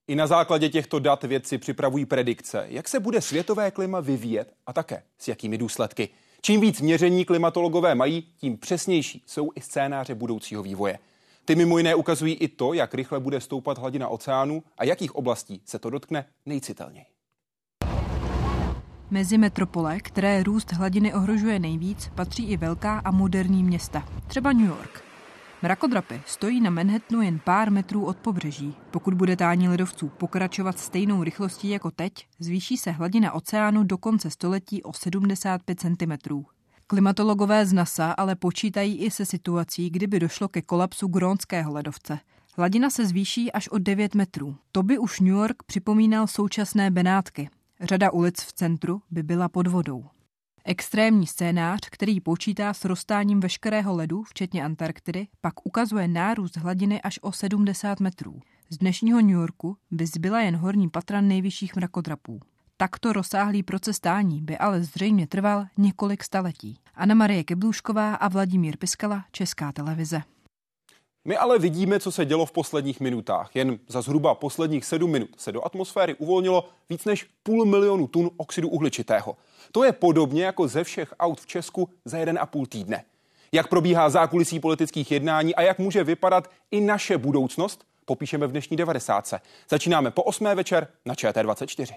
[0.09, 4.73] I na základě těchto dat vědci připravují predikce, jak se bude světové klima vyvíjet a
[4.73, 6.09] také s jakými důsledky.
[6.41, 10.99] Čím víc měření klimatologové mají, tím přesnější jsou i scénáře budoucího vývoje.
[11.45, 15.63] Ty mimo jiné ukazují i to, jak rychle bude stoupat hladina oceánu a jakých oblastí
[15.65, 17.07] se to dotkne nejcitelněji.
[19.11, 24.67] Mezi metropole, které růst hladiny ohrožuje nejvíc, patří i velká a moderní města, třeba New
[24.67, 25.12] York.
[25.63, 28.75] Mrakodrapy stojí na Manhattanu jen pár metrů od pobřeží.
[28.91, 34.31] Pokud bude tání ledovců pokračovat stejnou rychlostí jako teď, zvýší se hladina oceánu do konce
[34.31, 36.43] století o 75 cm.
[36.87, 42.19] Klimatologové z NASA ale počítají i se situací, kdyby došlo ke kolapsu grónského ledovce.
[42.57, 44.57] Hladina se zvýší až o 9 metrů.
[44.73, 47.51] To by už New York připomínal současné Benátky.
[47.81, 50.05] Řada ulic v centru by byla pod vodou.
[50.65, 57.19] Extrémní scénář, který počítá s roztáním veškerého ledu, včetně Antarktidy, pak ukazuje nárůst hladiny až
[57.23, 58.41] o 70 metrů.
[58.71, 62.41] Z dnešního New Yorku by zbyla jen horní patra nejvyšších mrakodrapů.
[62.77, 66.79] Takto rozsáhlý proces stání by ale zřejmě trval několik staletí.
[66.95, 70.23] Anna Marie Keblůšková a Vladimír Piskala, Česká televize.
[71.25, 73.57] My ale vidíme, co se dělo v posledních minutách.
[73.57, 78.31] Jen za zhruba posledních sedm minut se do atmosféry uvolnilo víc než půl milionu tun
[78.37, 79.37] oxidu uhličitého.
[79.73, 83.05] To je podobně jako ze všech aut v Česku za jeden a půl týdne.
[83.53, 88.77] Jak probíhá zákulisí politických jednání a jak může vypadat i naše budoucnost, popíšeme v dnešní
[88.77, 89.35] 90.
[89.69, 90.45] Začínáme po 8.
[90.45, 91.95] večer na ČT24.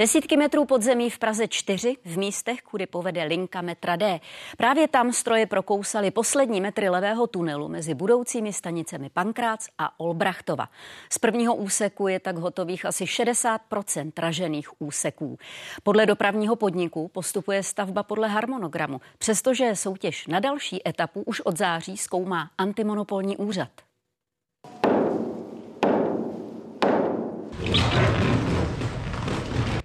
[0.00, 4.20] Desítky metrů podzemí v Praze 4 v místech, kudy povede linka metra D.
[4.56, 10.68] Právě tam stroje prokousaly poslední metry levého tunelu mezi budoucími stanicemi Pankrác a Olbrachtova.
[11.12, 15.38] Z prvního úseku je tak hotových asi 60% ražených úseků.
[15.82, 21.96] Podle dopravního podniku postupuje stavba podle harmonogramu, přestože soutěž na další etapu už od září
[21.96, 23.70] zkoumá antimonopolní úřad.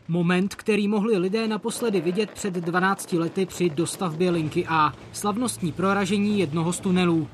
[0.08, 4.94] Moment, který mohli lidé naposledy vidět před 12 lety při dostavbě linky A.
[5.12, 7.28] Slavnostní proražení jednoho z tunelů.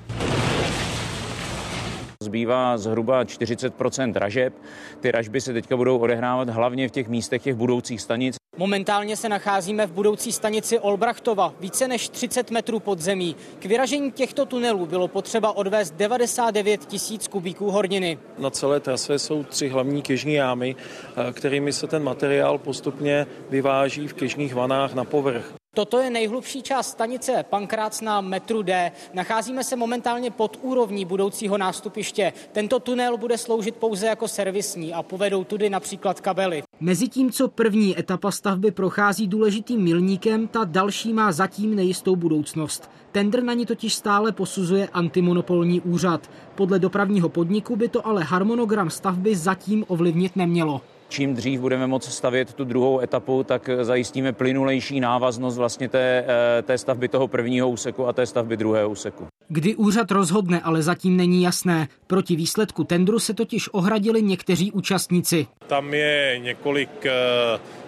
[2.24, 3.74] Zbývá zhruba 40
[4.12, 4.54] dražeb.
[5.00, 8.41] Ty ražby se teďka budou odehrávat hlavně v těch místech těch budoucích stanic.
[8.58, 13.36] Momentálně se nacházíme v budoucí stanici Olbrachtova, více než 30 metrů pod zemí.
[13.60, 18.20] K vyražení těchto tunelů bylo potřeba odvést 99 tisíc kubíků horniny.
[18.38, 24.08] Na celé trase jsou tři hlavní kežní jámy, eh, kterými se ten materiál postupně vyváží
[24.08, 25.61] v kežních vanách na povrch.
[25.76, 28.92] Toto je nejhlubší část stanice Pankrác na metru D.
[29.14, 32.34] Nacházíme se momentálně pod úrovní budoucího nástupiště.
[32.52, 36.64] Tento tunel bude sloužit pouze jako servisní a povedou tudy například kabely.
[36.80, 42.92] Mezitím, co první etapa stavby prochází důležitým milníkem, ta další má zatím nejistou budoucnost.
[43.12, 46.30] Tender na ní totiž stále posuzuje antimonopolní úřad.
[46.56, 50.82] Podle dopravního podniku by to ale harmonogram stavby zatím ovlivnit nemělo
[51.12, 56.62] čím dřív budeme moct stavět tu druhou etapu, tak zajistíme plynulejší návaznost vlastně té, eh,
[56.62, 59.28] té stavby toho prvního úseku a té stavby druhého úseku.
[59.48, 61.88] Kdy úřad rozhodne, ale zatím není jasné.
[62.08, 65.48] Proti výsledku tendru se totiž ohradili někteří účastníci.
[65.68, 67.12] Tam je několik eh,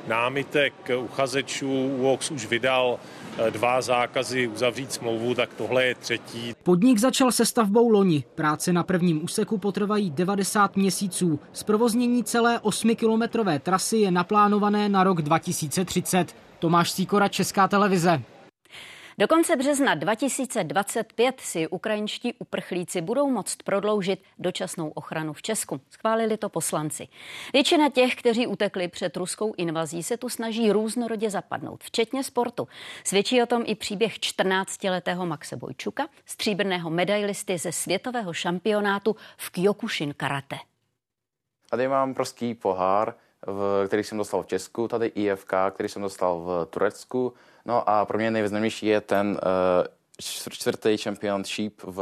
[0.07, 6.53] námitek uchazečů, UOX už vydal Eh, dva zákazy uzavřít smlouvu, tak tohle je třetí.
[6.63, 8.23] Podnik začal se stavbou loni.
[8.35, 11.39] Práce na prvním úseku potrvají 90 měsíců.
[11.53, 16.35] Zprovoznění celé 8-kilometrové trasy je naplánované na rok 2030.
[16.59, 18.21] Tomáš Síkora, Česká televize.
[19.17, 25.81] Do konce března 2025 si ukrajinští uprchlíci budou moct prodloužit dočasnou ochranu v Česku.
[25.89, 27.07] Schválili to poslanci.
[27.53, 32.67] Většina těch, kteří utekli před ruskou invazí, se tu snaží různorodě zapadnout, včetně sportu.
[33.03, 40.13] Svědčí o tom i příběh 14-letého Maxe Bojčuka, stříbrného medailisty ze světového šampionátu v Kyokushin
[40.13, 40.55] karate.
[41.69, 43.15] Tady mám prostý pohár,
[43.47, 47.33] v, který jsem dostal v Česku, tady IFK, který jsem dostal v Turecku.
[47.65, 49.87] No a pro mě nejvýznamnější je ten uh,
[50.49, 51.99] čtvrtý championship v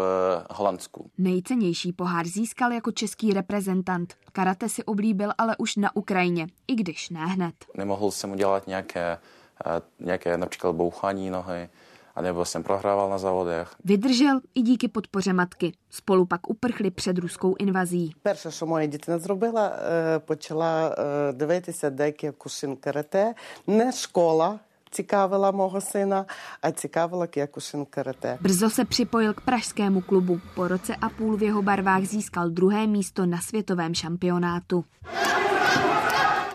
[0.51, 1.09] Holandsku.
[1.17, 4.13] Nejcennější pohár získal jako český reprezentant.
[4.31, 7.55] Karate si oblíbil ale už na Ukrajině, i když ne hned.
[7.77, 9.17] Nemohl jsem udělat nějaké,
[9.65, 11.69] uh, nějaké například bouchání nohy,
[12.14, 13.74] anebo jsem prohrával na závodech.
[13.84, 15.72] Vydržel i díky podpoře matky.
[15.90, 18.12] Spolu pak uprchli před ruskou invazí.
[18.22, 23.34] Перше, що моя дитина зробила, е, почала е, дивитися деякі кушин карате.
[23.66, 24.58] Не школа
[24.90, 26.24] цікавила мого сина,
[26.62, 28.38] а цікавила кіякушин карате.
[28.42, 30.40] Brzo se připojil k pražskému klubu.
[30.54, 34.84] Po roce a půl v jeho barvách získal druhé místo na světovém šampionátu.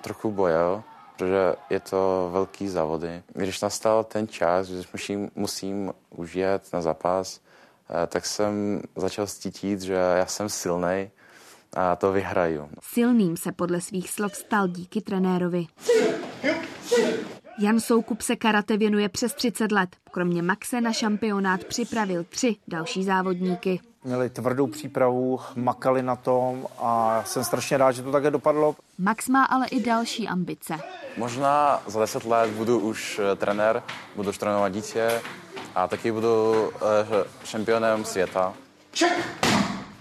[0.02, 0.84] Trochu bojel,
[1.17, 3.23] protože je to velký závody.
[3.35, 7.41] Když nastal ten čas, že musím, musím už jet na zápas,
[7.91, 11.11] eh, tak jsem začal cítit, že já jsem silný
[11.77, 12.69] a to vyhraju.
[12.83, 15.67] Silným se podle svých slov stal díky trenérovi.
[17.59, 19.97] Jan Soukup se karate věnuje přes 30 let.
[20.11, 23.81] Kromě Maxe na šampionát připravil tři další závodníky.
[24.07, 28.77] Měli tvrdou přípravu, makali na tom a jsem strašně rád, že to také dopadlo.
[28.99, 30.75] Max má ale i další ambice.
[31.17, 33.83] Možná za 10 let budu už eh, trenér,
[34.17, 35.23] budu už trénovat dítě
[35.75, 38.55] a taky budu eh, šampionem světa.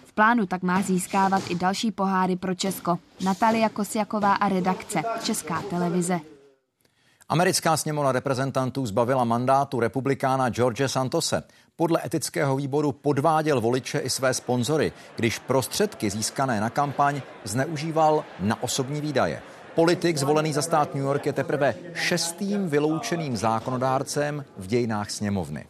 [0.05, 2.99] V plánu tak má získávat i další poháry pro Česko.
[3.23, 6.19] Natalia Kosjaková a redakce Česká televize.
[7.29, 11.43] Americká sněmovna reprezentantů zbavila mandátu republikána George Santose.
[11.77, 18.63] Podle etického výboru podváděl voliče i své sponzory, když prostředky získané na kampaň zneužíval na
[18.63, 19.41] osobní výdaje.
[19.75, 25.65] Politik zvolený za stát New York je teprve šestým vyloučeným zákonodárcem v dějinách sněmovny.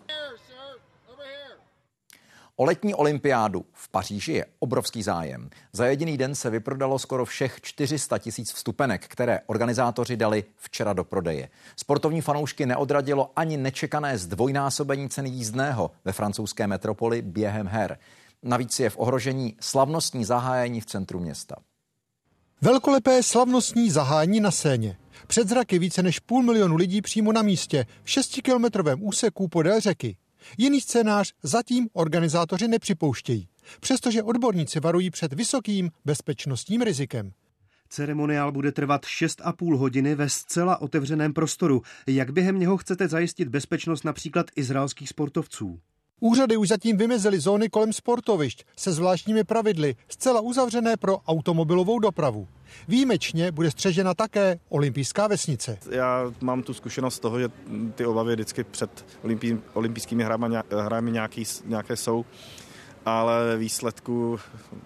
[2.58, 5.50] O letní olympiádu v Paříži je obrovský zájem.
[5.74, 11.04] Za jediný den se vyprodalo skoro všech 400 tisíc vstupenek, které organizátoři dali včera do
[11.04, 11.50] prodeje.
[11.76, 17.98] Sportovní fanoušky neodradilo ani nečekané zdvojnásobení ceny jízdného ve francouzské metropoli během her.
[18.44, 21.56] Navíc je v ohrožení slavnostní zahájení v centru města.
[22.62, 24.98] Velkolepé slavnostní zahájení na scéně.
[25.28, 30.18] Před zraky více než půl milionu lidí přímo na místě, v šestikilometrovém úseku podél řeky.
[30.58, 33.48] Jiný scénář zatím organizátoři nepřipouštějí,
[33.80, 37.32] přestože odborníci varují před vysokým bezpečnostním rizikem.
[37.90, 41.82] Ceremoniál bude trvat 6,5 hodiny ve zcela otevřeném prostoru.
[42.08, 45.80] Jak během něho chcete zajistit bezpečnost například izraelských sportovců?
[46.20, 52.48] Úřady už zatím vymezily zóny kolem sportovišť se zvláštními pravidly, zcela uzavřené pro automobilovou dopravu.
[52.88, 55.78] Výjimečně bude střežena také olympijská vesnice.
[55.90, 57.50] Já mám tu zkušenost z toho, že
[57.96, 59.06] ty obavy vždycky před
[59.74, 62.26] olympijskými hrami, hrami nějaký, nějaké jsou,
[63.06, 64.40] ale výsledku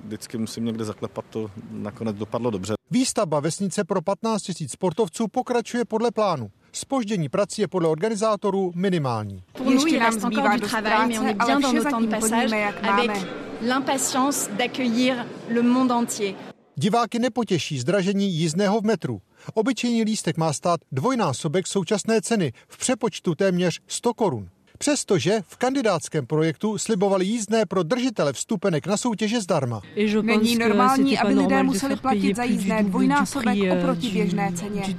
[0.04, 2.74] vždycky musím někde zaklepat, to nakonec dopadlo dobře.
[2.92, 6.52] Výstavba vesnice pro 15 000 sportovců pokračuje podle plánu.
[6.72, 9.44] Spoždění prací je podle organizátorů minimální.
[9.72, 13.14] Ještě nám zbývá dost práce, ale vše zatím plníme, jak máme.
[13.62, 16.36] l'impatience d'accueillir le monde entier.
[16.76, 19.22] Diváky nepotěší zdražení jízdného v metru.
[19.54, 24.50] Obyčejný lístek má stát dvojnásobek současné ceny v přepočtu téměř 100 korun.
[24.78, 29.82] Přestože v kandidátském projektu slibovali jízdné pro držitele vstupenek na soutěže zdarma.
[30.22, 34.98] Není normální, aby lidé museli platit za jízdné dvojnásobek oproti běžné ceně.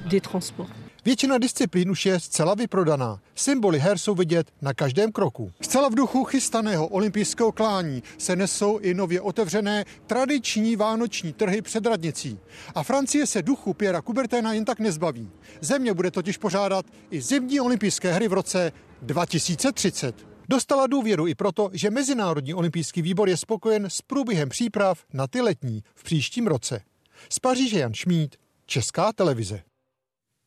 [1.04, 3.20] Většina disciplín už je zcela vyprodaná.
[3.34, 5.52] Symboly her jsou vidět na každém kroku.
[5.60, 11.86] Zcela v duchu chystaného olympijského klání se nesou i nově otevřené tradiční vánoční trhy před
[11.86, 12.38] radnicí.
[12.74, 15.30] A Francie se duchu Piera Kuberténa jen tak nezbaví.
[15.60, 18.72] Země bude totiž pořádat i zimní olympijské hry v roce
[19.02, 20.26] 2030.
[20.48, 25.40] Dostala důvěru i proto, že Mezinárodní olympijský výbor je spokojen s průběhem příprav na ty
[25.40, 26.82] letní v příštím roce.
[27.30, 28.36] Z Paříže Jan Šmíd,
[28.66, 29.62] Česká televize.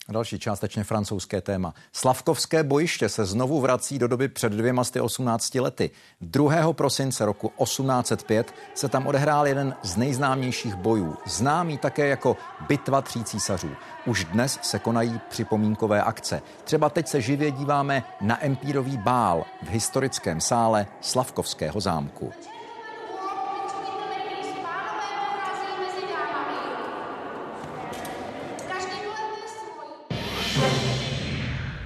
[0.10, 1.74] Další částečně francouzské téma.
[1.92, 5.92] Slavkovské bojiště se znovu vrací do doby před dvěma 18 lety.
[6.22, 6.74] 2.
[6.74, 12.38] prosince roku 1805 se tam odehrál jeden z nejznámějších bojů, známý také jako
[12.68, 13.70] Bitva tří císařů.
[14.06, 16.42] Už dnes se konají připomínkové akce.
[16.64, 22.32] Třeba teď se živě díváme na empírový bál v historickém sále Slavkovského zámku.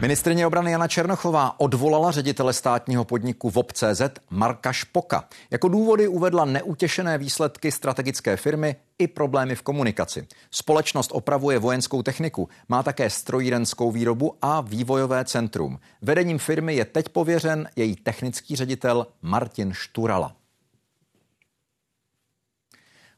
[0.02, 5.24] Ministrině obrany Jana Černochová odvolala ředitele státního podniku VOP.cz Marka Špoka.
[5.52, 10.28] Jako důvody uvedla neutěšené výsledky strategické firmy i problémy v komunikaci.
[10.52, 15.80] Společnost opravuje vojenskou techniku, má také strojírenskou výrobu a vývojové centrum.
[16.02, 20.37] Vedením firmy je teď pověřen její technický ředitel Martin Šturala.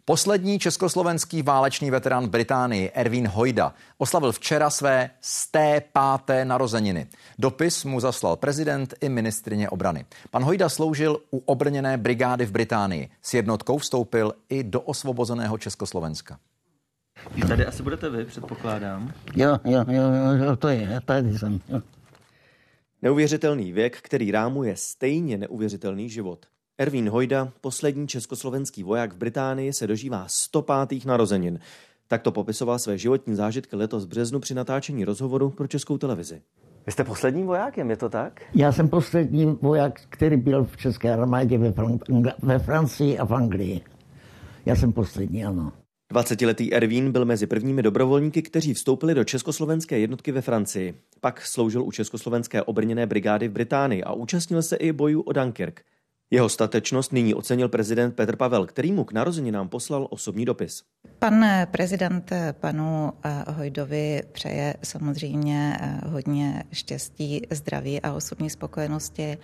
[0.10, 7.08] Poslední československý válečný veterán Británii Erwin Hojda oslavil včera své sté páté narozeniny.
[7.40, 10.06] Dopis mu zaslal prezident i ministrině obrany.
[10.32, 13.10] Pan Hojda sloužil u obrněné brigády v Británii.
[13.22, 16.40] S jednotkou vstoupil i do osvobozeného Československa.
[17.48, 19.14] Tady asi budete vy, předpokládám.
[19.36, 20.02] Jo, jo, jo,
[20.46, 21.60] jo to je, tady jsem.
[21.70, 21.82] Jo.
[23.02, 26.46] Neuvěřitelný věk, který rámuje stejně neuvěřitelný život.
[26.82, 31.06] Ervín Hojda, poslední československý voják v Británii, se dožívá 105.
[31.06, 31.60] narozenin.
[32.08, 36.42] Tak to popisoval své životní zážitky letos v březnu při natáčení rozhovoru pro českou televizi.
[36.86, 38.42] Vy jste posledním vojákem, je to tak?
[38.56, 43.34] Já jsem poslední voják, který byl v České armádě ve, Fran- ve Francii a v
[43.34, 43.82] Anglii.
[44.66, 45.74] Já jsem poslední, ano.
[46.14, 50.94] 20-letý Ervín byl mezi prvními dobrovolníky, kteří vstoupili do československé jednotky ve Francii.
[51.22, 55.82] Pak sloužil u československé obrněné brigády v Británii a účastnil se i bojů o Dunkirk.
[56.32, 60.84] Jeho statečnost nyní ocenil prezident Petr Pavel, který mu k narozeninám poslal osobní dopis.
[61.20, 69.38] Pan prezident panu eh, Hojdovi přeje samozřejmě eh, hodně štěstí, zdraví a osobní spokojenosti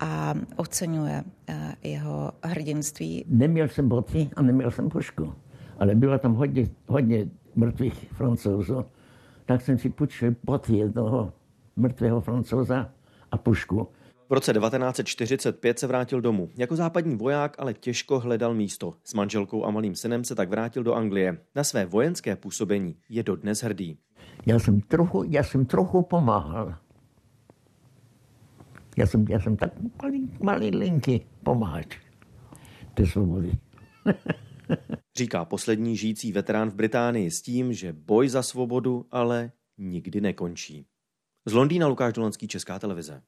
[0.00, 3.24] a oceňuje eh, jeho hrdinství.
[3.28, 5.34] Neměl jsem boty a neměl jsem pušku,
[5.78, 8.84] ale bylo tam hodně, hodně mrtvých francouzů,
[9.46, 11.32] tak jsem si půjčil boty jednoho
[11.76, 12.90] mrtvého francouza
[13.30, 13.88] a pušku.
[14.28, 16.50] V roce 1945 se vrátil domů.
[16.56, 18.94] Jako západní voják ale těžko hledal místo.
[19.04, 21.38] S manželkou a malým synem se tak vrátil do Anglie.
[21.54, 23.98] Na své vojenské působení je dodnes hrdý.
[24.46, 26.74] Já jsem trochu, já jsem trochu pomáhal.
[28.96, 31.96] Já jsem, já jsem tak malý, malý linky pomáhač
[32.94, 33.52] té svobody.
[35.16, 40.86] Říká poslední žijící veterán v Británii s tím, že boj za svobodu ale nikdy nekončí.
[41.46, 43.22] Z Londýna Lukáš Dolanský, Česká televize.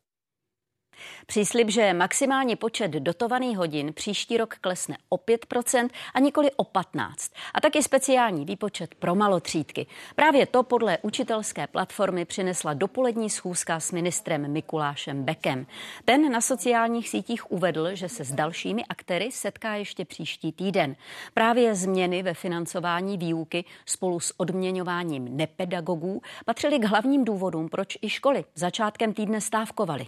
[1.27, 7.15] Příslib, že maximální počet dotovaných hodin příští rok klesne o 5% a nikoli o 15%.
[7.55, 9.87] A taky speciální výpočet pro malotřídky.
[10.15, 15.67] Právě to podle učitelské platformy přinesla dopolední schůzka s ministrem Mikulášem Bekem.
[16.05, 20.97] Ten na sociálních sítích uvedl, že se s dalšími aktéry setká ještě příští týden.
[21.35, 28.09] Právě změny ve financování výuky spolu s odměňováním nepedagogů patřily k hlavním důvodům, proč i
[28.09, 30.07] školy začátkem týdne stávkovaly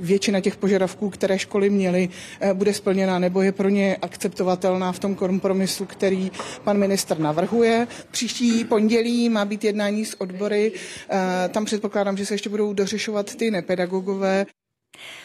[0.00, 2.08] většina těch požadavků, které školy měly,
[2.40, 6.30] eh, bude splněna nebo je pro ně akceptovatelná v tom kompromisu, který
[6.64, 7.86] pan minister navrhuje.
[8.10, 10.72] Příští pondělí má být jednání s odbory.
[11.10, 14.46] Eh, tam předpokládám, že se ještě budou dořešovat ty nepedagogové.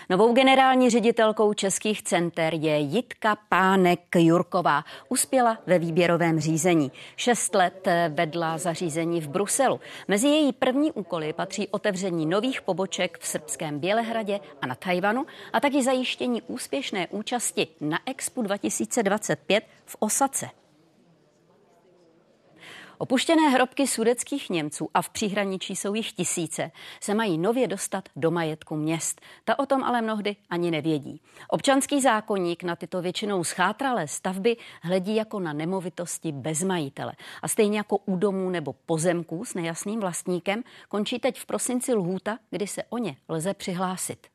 [0.10, 4.84] Novou generální ředitelkou českých center je Jitka Pánek Jurková.
[5.10, 6.92] Uspěla ve výběrovém řízení.
[7.16, 9.80] Šest let vedla zařízení v Bruselu.
[10.08, 15.60] Mezi její první úkoly patří otevření nových poboček v srbském Bělehradě a na Tajvanu a
[15.60, 20.65] taky zajištění úspěšné účasti na Expo 2025 v Osace.
[22.98, 26.72] Opuštěné hrobky sudeckých Němců a v příhraničí jsou jich tisíce,
[27.02, 29.22] se mají nově dostat do majetku měst.
[29.44, 31.22] Ta o tom ale mnohdy ani nevědí.
[31.50, 37.14] Občanský zákonník na tyto většinou schátralé stavby hledí jako na nemovitosti bez majitele.
[37.42, 42.38] A stejně jako u domů nebo pozemků s nejasným vlastníkem končí teď v prosinci lhůta,
[42.50, 44.35] kdy se o ně lze přihlásit.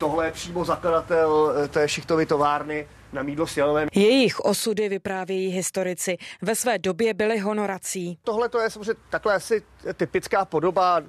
[0.00, 3.58] Tohle je přímo zakladatel eh, té šichtovy továrny na mídlo s.
[3.92, 6.16] Jejich osudy vyprávějí historici.
[6.42, 8.18] Ve své době byly honorací.
[8.24, 9.62] Tohle to je samozřejmě takhle asi
[9.94, 11.02] typická podoba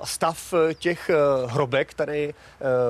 [0.00, 1.14] a stav eh, těch eh,
[1.46, 2.34] hrobek tady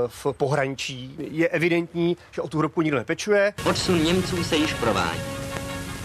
[0.06, 1.16] v pohraničí.
[1.18, 3.54] Je evidentní, že o tu hrobku nikdo nepečuje.
[3.70, 5.20] Odsun Němců se již provádí.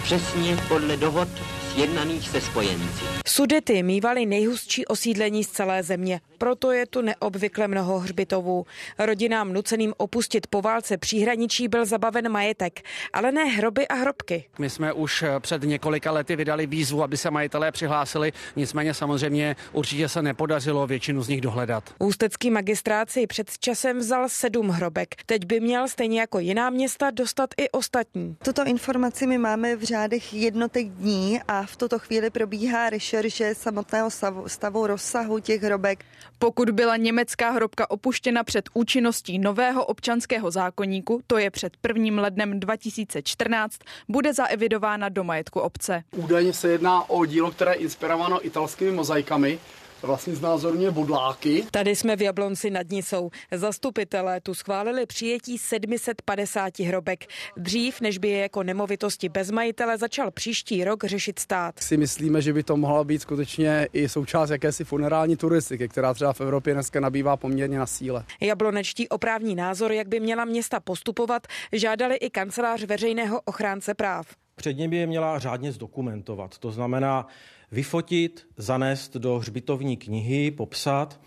[0.04, 1.28] Přesně podle dohod
[1.74, 3.06] sjednaných se spojenci.
[3.28, 8.66] Sudety mývaly nejhustší osídlení z celé země, proto je tu neobvykle mnoho hřbitovů.
[9.00, 12.82] Rodinám nuceným opustit po válce příhraničí byl zabaven majetek,
[13.14, 14.46] ale ne hroby a hrobky.
[14.60, 20.10] My jsme už před několika lety vydali výzvu, aby se majitelé přihlásili, nicméně samozřejmě určitě
[20.10, 21.84] se nepodařilo většinu z nich dohledat.
[22.00, 25.16] Ústecký magistrát si před časem vzal sedm hrobek.
[25.26, 28.38] Teď by měl stejně jako jiná města dostat i ostatní.
[28.44, 34.10] Tuto informaci my máme v řádech jednotek dní a v tuto chvíli probíhá rešerše samotného
[34.12, 36.06] stavu, stavu rozsahu těch hrobek.
[36.40, 42.22] Pokud byla německá hrobka opuštěna před účinností nového občanského zákoníku, to je před 1.
[42.22, 43.78] lednem 2014,
[44.10, 46.04] bude zaevidována do majetku obce.
[46.12, 49.60] Údajně se jedná o dílo, které je inspirováno italskými mozaikami,
[50.06, 51.64] vlastně znázorně bodláky.
[51.72, 53.30] Tady jsme v Jablonci nad Nisou.
[53.52, 57.26] Zastupitelé tu schválili přijetí 750 hrobek.
[57.58, 61.80] Dřív, než by je jako nemovitosti bez majitele začal příští rok řešit stát.
[61.80, 66.34] Si myslíme, že by to mohla být skutečně i součást jakési funerální turistiky, která třeba
[66.34, 68.26] v Evropě dneska nabývá poměrně na síle.
[68.42, 74.28] Jablonečtí oprávní názor, jak by měla města postupovat, žádali i kancelář veřejného ochránce práv.
[74.56, 76.58] Předně by je měla řádně zdokumentovat.
[76.58, 77.28] To znamená,
[77.72, 81.20] vyfotit, zanést do hřbitovní knihy, popsat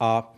[0.00, 0.34] a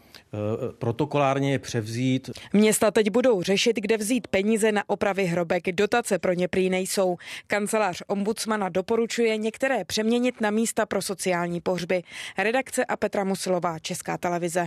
[0.78, 2.30] protokolárně je převzít.
[2.52, 5.72] Města teď budou řešit, kde vzít peníze na opravy hrobek.
[5.72, 7.16] Dotace pro ně prý nejsou.
[7.46, 12.02] Kancelář ombudsmana doporučuje některé přeměnit na místa pro sociální pohřby.
[12.38, 14.66] Redakce a Petra Musilová, Česká televize.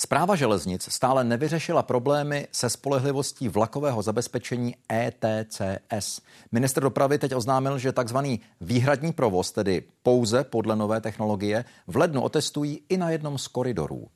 [0.00, 6.20] Zpráva železnic stále nevyřešila problémy se spolehlivostí vlakového zabezpečení ETCS.
[6.52, 12.22] Minister dopravy teď oznámil, že takzvaný výhradní provoz, tedy pouze podle nové technologie, v lednu
[12.22, 14.06] otestují i na jednom z koridorů.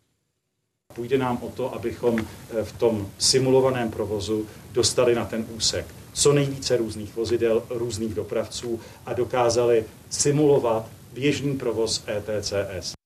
[0.95, 6.33] Půjde nám o to, abychom eh, v tom simulovaném provozu dostali na ten úsek co
[6.33, 13.02] nejvíce různých vozidel, různých dopravců a dokázali simulovat běžný provoz ETCS.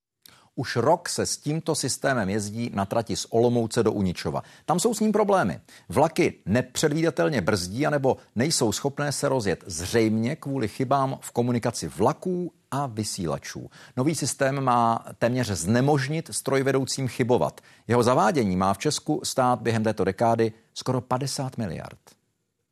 [0.58, 4.42] Už rok se s tímto systémem jezdí na trati z Olomouce do Uničova.
[4.64, 5.60] Tam jsou s ním problémy.
[5.88, 12.86] Vlaky nepředvídatelně brzdí anebo nejsou schopné se rozjet zřejmě kvůli chybám v komunikaci vlaků a
[12.86, 13.70] vysílačů.
[13.96, 17.60] Nový systém má téměř znemožnit strojvedoucím chybovat.
[17.88, 21.98] Jeho zavádění má v Česku stát během této dekády skoro 50 miliard.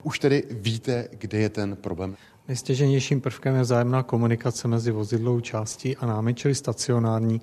[0.03, 2.16] Už tedy víte, kde je ten problém?
[2.49, 7.40] Nejstěženějším prvkem je vzájemná komunikace mezi vozidlovou částí a námi, čili stacionární.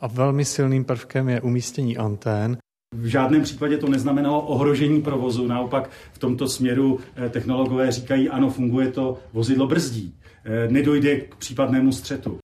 [0.00, 2.58] A velmi silným prvkem je umístění antén.
[2.94, 8.50] V žádném případě to neznamenalo ohrožení provozu, naopak v tomto směru eh, technologové říkají, ano,
[8.50, 12.38] funguje to, vozidlo brzdí, eh, nedojde k případnému střetu.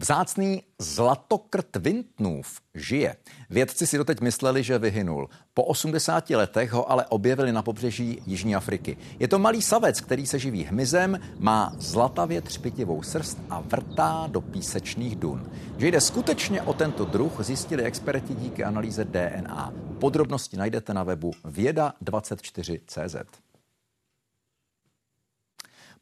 [0.00, 3.16] Vzácný zlatokrt Vintnův žije.
[3.50, 5.28] Vědci si doteď mysleli, že vyhynul.
[5.54, 8.96] Po 80 letech ho ale objevili na pobřeží Jižní Afriky.
[9.18, 14.40] Je to malý savec, který se živí hmyzem, má zlatavě třpitivou srst a vrtá do
[14.40, 15.50] písečných dun.
[15.78, 19.72] Že jde skutečně o tento druh, zjistili experti díky analýze DNA.
[19.98, 23.49] Podrobnosti najdete na webu věda24.cz.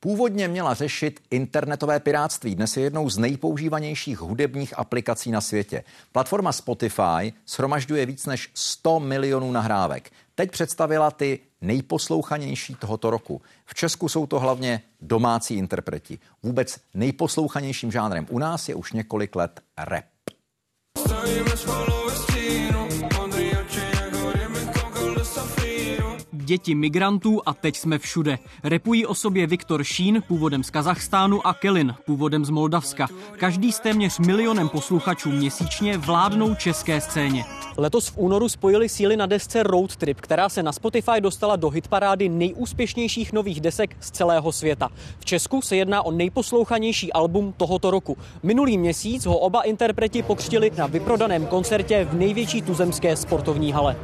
[0.00, 2.54] Původně měla řešit internetové piráctví.
[2.54, 5.84] Dnes je jednou z nejpoužívanějších hudebních aplikací na světě.
[6.12, 10.10] Platforma Spotify shromažďuje víc než 100 milionů nahrávek.
[10.34, 13.42] Teď představila ty nejposlouchanější tohoto roku.
[13.66, 16.18] V Česku jsou to hlavně domácí interpreti.
[16.42, 20.04] Vůbec nejposlouchanějším žánrem u nás je už několik let rap.
[26.48, 28.38] Děti migrantů a teď jsme všude.
[28.64, 33.06] Repují o sobě Viktor Šín, původem z Kazachstánu a Kelin, původem z Moldavska.
[33.36, 37.44] Každý s téměř milionem posluchačů měsíčně vládnou české scéně.
[37.76, 41.70] Letos v únoru spojili síly na desce Road Trip, která se na Spotify dostala do
[41.70, 44.88] hitparády nejúspěšnějších nových desek z celého světa.
[45.18, 48.16] V Česku se jedná o nejposlouchanější album tohoto roku.
[48.42, 53.96] Minulý měsíc ho oba interpreti pokřtili na vyprodaném koncertě v největší tuzemské sportovní hale.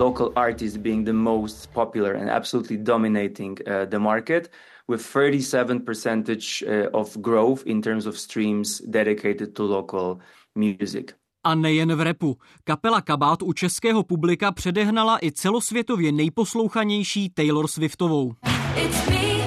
[0.00, 4.50] Local artists being the most popular and absolutely dominating uh, the market
[4.88, 10.20] with 37 percentage uh, of growth in terms of streams dedicated to local
[10.54, 11.14] music.
[11.44, 12.36] A nejen v repu.
[12.64, 18.34] Kapela Kabát u českého publika předehnala i celosvětově nejposlouchanější Taylor Swiftovou.
[18.76, 19.39] It's me.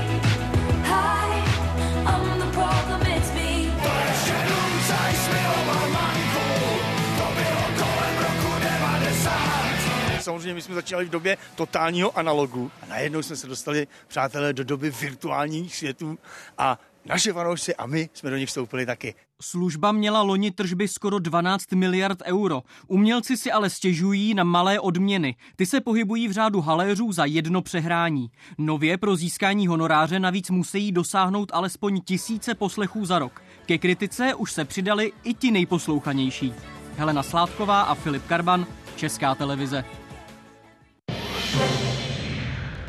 [10.24, 14.64] Samozřejmě my jsme začínali v době totálního analogu a najednou jsme se dostali, přátelé, do
[14.64, 16.18] doby virtuálních světů
[16.58, 19.16] a naše fanoušci a my jsme do nich vstoupili taky.
[19.42, 22.62] Služba měla loni tržby skoro 12 miliard euro.
[22.88, 25.36] Umělci si ale stěžují na malé odměny.
[25.56, 28.32] Ty se pohybují v řádu haléřů za jedno přehrání.
[28.58, 33.42] Nově pro získání honoráře navíc musí dosáhnout alespoň tisíce poslechů za rok.
[33.66, 36.54] Ke kritice už se přidali i ti nejposlouchanější.
[36.98, 39.86] Helena Sládková a Filip Karban, Česká televize.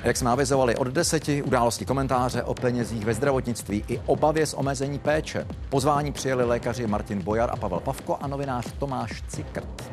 [0.05, 4.99] Jak jsme avizovali od deseti, události komentáře o penězích ve zdravotnictví i obavě z omezení
[4.99, 5.47] péče.
[5.69, 9.93] Pozvání přijeli lékaři Martin Bojar a Pavel Pavko a novinář Tomáš Cikrt.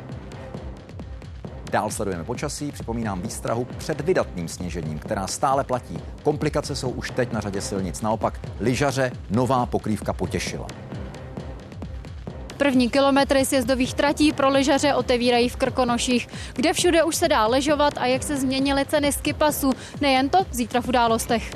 [1.70, 5.98] Dál sledujeme počasí, připomínám výstrahu před vydatným sněžením, která stále platí.
[6.22, 8.00] Komplikace jsou už teď na řadě silnic.
[8.00, 10.66] Naopak lyžaře nová pokrývka potěšila.
[12.62, 17.94] První kilometry sjezdových tratí pro lyžaře otevírají v Krkonoších, kde všude už se dá ležovat
[17.96, 19.72] a jak se změnily ceny skipasu.
[20.00, 21.50] Nejen to, zítra v událostech.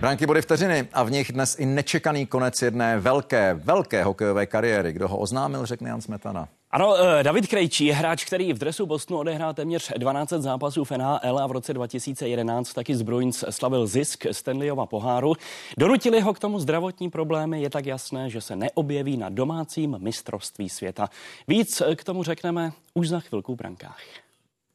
[0.00, 4.92] Branky body vteřiny a v nich dnes i nečekaný konec jedné velké, velké hokejové kariéry.
[4.92, 6.48] Kdo ho oznámil, řekne Jan Smetana.
[6.72, 10.90] Ano, eh, David Krejčí je hráč, který v dresu Bostonu odehrál téměř 12 zápasů v
[10.90, 15.32] NHL a v roce 2011 taky z Bruins slavil zisk Stanleyova poháru.
[15.78, 20.68] Donutili ho k tomu zdravotní problémy, je tak jasné, že se neobjeví na domácím mistrovství
[20.68, 21.08] světa.
[21.48, 24.00] Víc k tomu řekneme už za chvilku v brankách.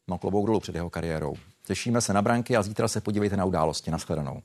[0.07, 1.35] No klobouk dolů před jeho kariérou.
[1.67, 3.91] Těšíme se na branky a zítra se podívejte na události.
[3.91, 4.41] Naschledanou.